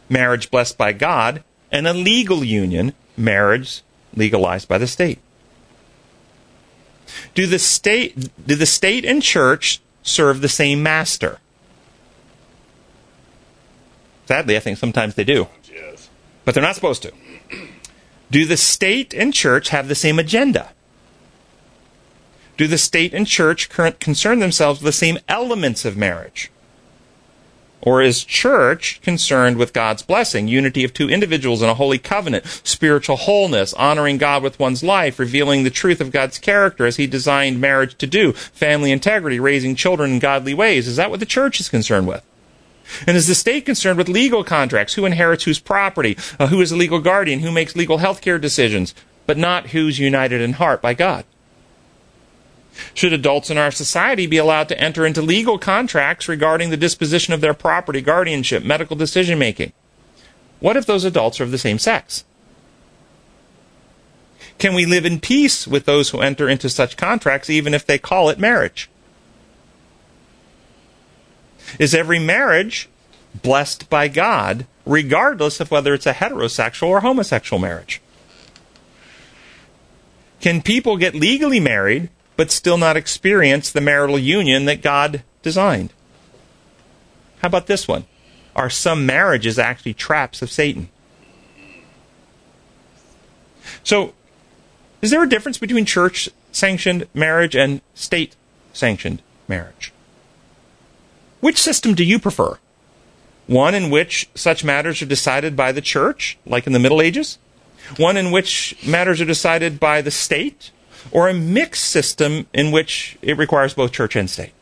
[0.09, 3.82] marriage blessed by God, and a legal union, marriage
[4.12, 5.20] legalized by the state.
[7.37, 11.39] Do the state do the state and church serve the same master?
[14.24, 15.47] Sadly, I think sometimes they do.
[15.70, 16.09] Yes.
[16.47, 17.12] But they're not supposed to.
[18.30, 20.70] Do the state and church have the same agenda?
[22.57, 26.51] Do the state and church concern themselves with the same elements of marriage?
[27.83, 32.47] Or is church concerned with God's blessing, unity of two individuals in a holy covenant,
[32.64, 37.07] spiritual wholeness, honoring God with one's life, revealing the truth of God's character as He
[37.07, 40.89] designed marriage to do, family integrity, raising children in godly ways?
[40.89, 42.24] Is that what the church is concerned with?
[43.07, 44.95] And is the state concerned with legal contracts?
[44.95, 46.16] Who inherits whose property?
[46.39, 47.41] Uh, who is a legal guardian?
[47.41, 48.95] Who makes legal health care decisions?
[49.27, 51.24] But not who's united in heart by God.
[52.95, 57.33] Should adults in our society be allowed to enter into legal contracts regarding the disposition
[57.33, 59.72] of their property, guardianship, medical decision making?
[60.61, 62.24] What if those adults are of the same sex?
[64.59, 67.99] Can we live in peace with those who enter into such contracts even if they
[67.99, 68.89] call it marriage?
[71.79, 72.89] Is every marriage
[73.43, 78.01] blessed by God regardless of whether it's a heterosexual or homosexual marriage?
[80.41, 85.93] Can people get legally married but still not experience the marital union that God designed.
[87.39, 88.07] How about this one?
[88.57, 90.89] are some marriages actually traps of Satan.
[93.84, 94.14] So,
[95.03, 98.34] is there a difference between church sanctioned marriage and state
[98.72, 99.93] sanctioned marriage?
[101.41, 102.59] Which system do you prefer?
[103.47, 107.39] One in which such matters are decided by the church, like in the Middle Ages?
[107.99, 110.72] One in which matters are decided by the state?
[111.11, 114.52] Or a mixed system in which it requires both church and state?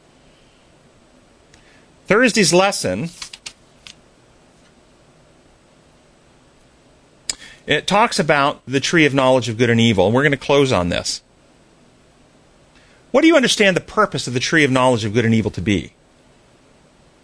[2.07, 3.09] Thursday's lesson
[7.66, 10.70] it talks about the tree of knowledge of good and evil, we're going to close
[10.70, 11.22] on this.
[13.11, 15.51] What do you understand the purpose of the tree of knowledge of good and evil
[15.53, 15.92] to be?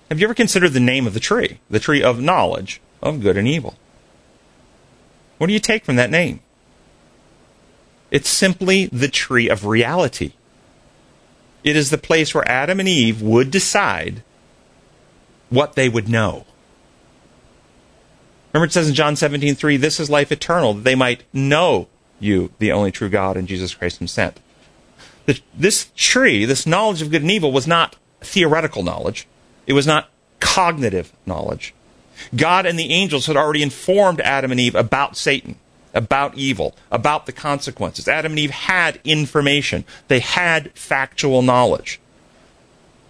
[0.09, 1.61] Have you ever considered the name of the tree?
[1.69, 3.77] The tree of knowledge of good and evil.
[5.39, 6.41] What do you take from that name?
[8.11, 10.33] It's simply the tree of reality.
[11.63, 14.23] It is the place where Adam and Eve would decide
[15.51, 16.47] what they would know.
[18.53, 21.89] Remember it says in John 17:3, this is life eternal, that they might know
[22.19, 24.41] you, the only true God, and Jesus Christ him sent.
[25.57, 29.29] this tree, this knowledge of good and evil, was not theoretical knowledge.
[29.67, 30.09] It was not
[30.41, 31.73] cognitive knowledge.
[32.35, 35.57] God and the angels had already informed Adam and Eve about Satan,
[35.95, 38.09] about evil, about the consequences.
[38.09, 39.85] Adam and Eve had information.
[40.09, 42.01] They had factual knowledge.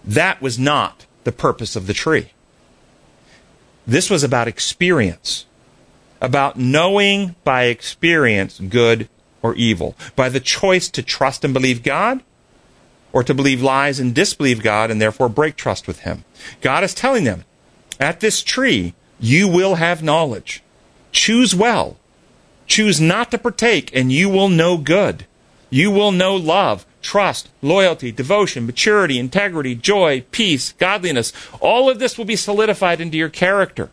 [0.03, 2.31] That was not the purpose of the tree.
[3.85, 5.45] This was about experience,
[6.21, 9.09] about knowing by experience good
[9.41, 12.23] or evil, by the choice to trust and believe God
[13.13, 16.23] or to believe lies and disbelieve God and therefore break trust with Him.
[16.61, 17.43] God is telling them,
[17.99, 20.63] at this tree, you will have knowledge.
[21.11, 21.97] Choose well.
[22.71, 25.25] Choose not to partake, and you will know good.
[25.69, 31.33] You will know love, trust, loyalty, devotion, maturity, integrity, joy, peace, godliness.
[31.59, 33.89] All of this will be solidified into your character.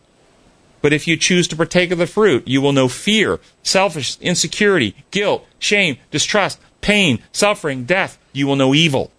[0.81, 4.95] But if you choose to partake of the fruit, you will know fear, selfish, insecurity,
[5.11, 8.17] guilt, shame, distrust, pain, suffering, death.
[8.31, 9.11] You will know evil.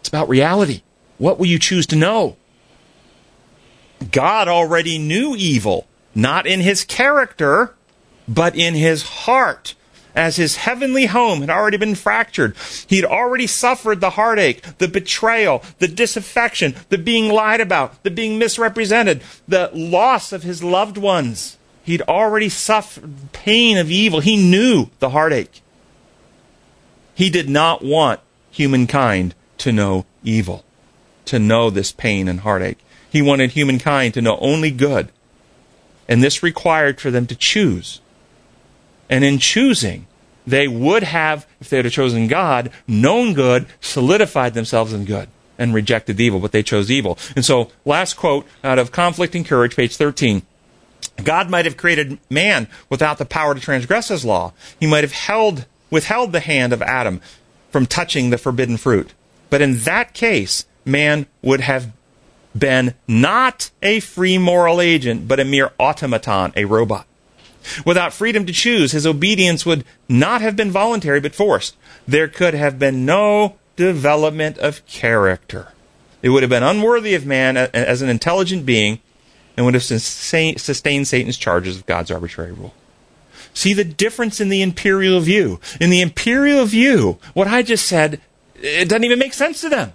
[0.00, 0.82] It's about reality.
[1.18, 2.34] What will you choose to know?
[4.10, 7.76] God already knew evil, not in his character,
[8.30, 9.74] but in his heart.
[10.12, 12.56] As his heavenly home had already been fractured,
[12.88, 18.36] he'd already suffered the heartache, the betrayal, the disaffection, the being lied about, the being
[18.36, 21.58] misrepresented, the loss of his loved ones.
[21.84, 24.18] He'd already suffered pain of evil.
[24.18, 25.62] He knew the heartache.
[27.14, 28.20] He did not want
[28.50, 30.64] humankind to know evil,
[31.26, 32.78] to know this pain and heartache.
[33.10, 35.10] He wanted humankind to know only good.
[36.08, 38.00] And this required for them to choose.
[39.10, 40.06] And in choosing,
[40.46, 45.74] they would have, if they had chosen God, known good, solidified themselves in good, and
[45.74, 47.18] rejected evil, but they chose evil.
[47.36, 50.42] And so, last quote out of Conflict and Courage, page 13.
[51.22, 54.52] God might have created man without the power to transgress his law.
[54.78, 57.20] He might have held, withheld the hand of Adam
[57.70, 59.12] from touching the forbidden fruit.
[59.50, 61.92] But in that case, man would have
[62.56, 67.06] been not a free moral agent, but a mere automaton, a robot.
[67.84, 71.76] Without freedom to choose, his obedience would not have been voluntary but forced.
[72.06, 75.68] There could have been no development of character.
[76.22, 79.00] It would have been unworthy of man as an intelligent being
[79.56, 82.74] and would have sustained Satan's charges of God's arbitrary rule.
[83.52, 85.60] See the difference in the imperial view.
[85.80, 88.20] In the imperial view, what I just said
[88.54, 89.92] it doesn't even make sense to them.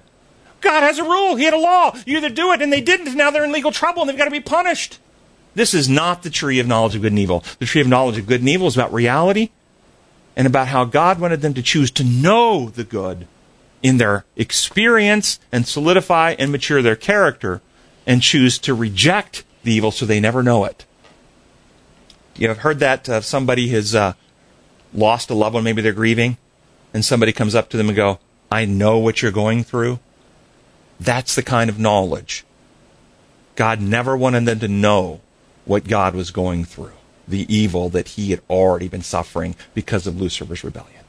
[0.61, 1.35] God has a rule.
[1.35, 1.95] He had a law.
[2.05, 4.25] You either do it and they didn't, now they're in legal trouble and they've got
[4.25, 4.99] to be punished.
[5.55, 7.43] This is not the tree of knowledge of good and evil.
[7.59, 9.49] The tree of knowledge of good and evil is about reality
[10.35, 13.27] and about how God wanted them to choose to know the good
[13.81, 17.61] in their experience and solidify and mature their character
[18.05, 20.85] and choose to reject the evil so they never know it.
[22.35, 24.13] You have heard that uh, somebody has uh,
[24.93, 26.37] lost a loved one, maybe they're grieving,
[26.93, 28.19] and somebody comes up to them and go,
[28.51, 29.99] I know what you're going through.
[30.99, 32.43] That's the kind of knowledge.
[33.55, 35.21] God never wanted them to know
[35.65, 36.93] what God was going through,
[37.27, 41.03] the evil that he had already been suffering because of Lucifer's rebellion.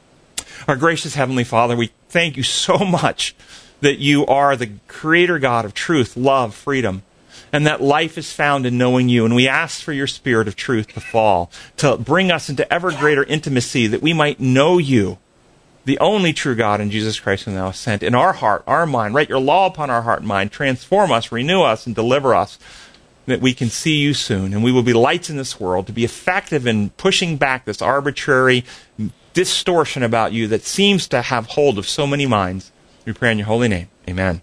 [0.67, 3.35] Our gracious Heavenly Father, we thank you so much
[3.81, 7.03] that you are the creator God of truth, love, freedom,
[7.53, 9.23] and that life is found in knowing you.
[9.23, 12.91] And we ask for your spirit of truth to fall, to bring us into ever
[12.91, 15.19] greater intimacy, that we might know you
[15.85, 18.85] the only true God in Jesus Christ whom thou hast sent, in our heart, our
[18.85, 19.13] mind.
[19.13, 20.51] Write your law upon our heart and mind.
[20.51, 22.59] Transform us, renew us, and deliver us
[23.27, 24.53] that we can see you soon.
[24.53, 27.81] And we will be lights in this world to be effective in pushing back this
[27.81, 28.65] arbitrary
[29.33, 32.71] distortion about you that seems to have hold of so many minds.
[33.05, 33.89] We pray in your holy name.
[34.09, 34.41] Amen.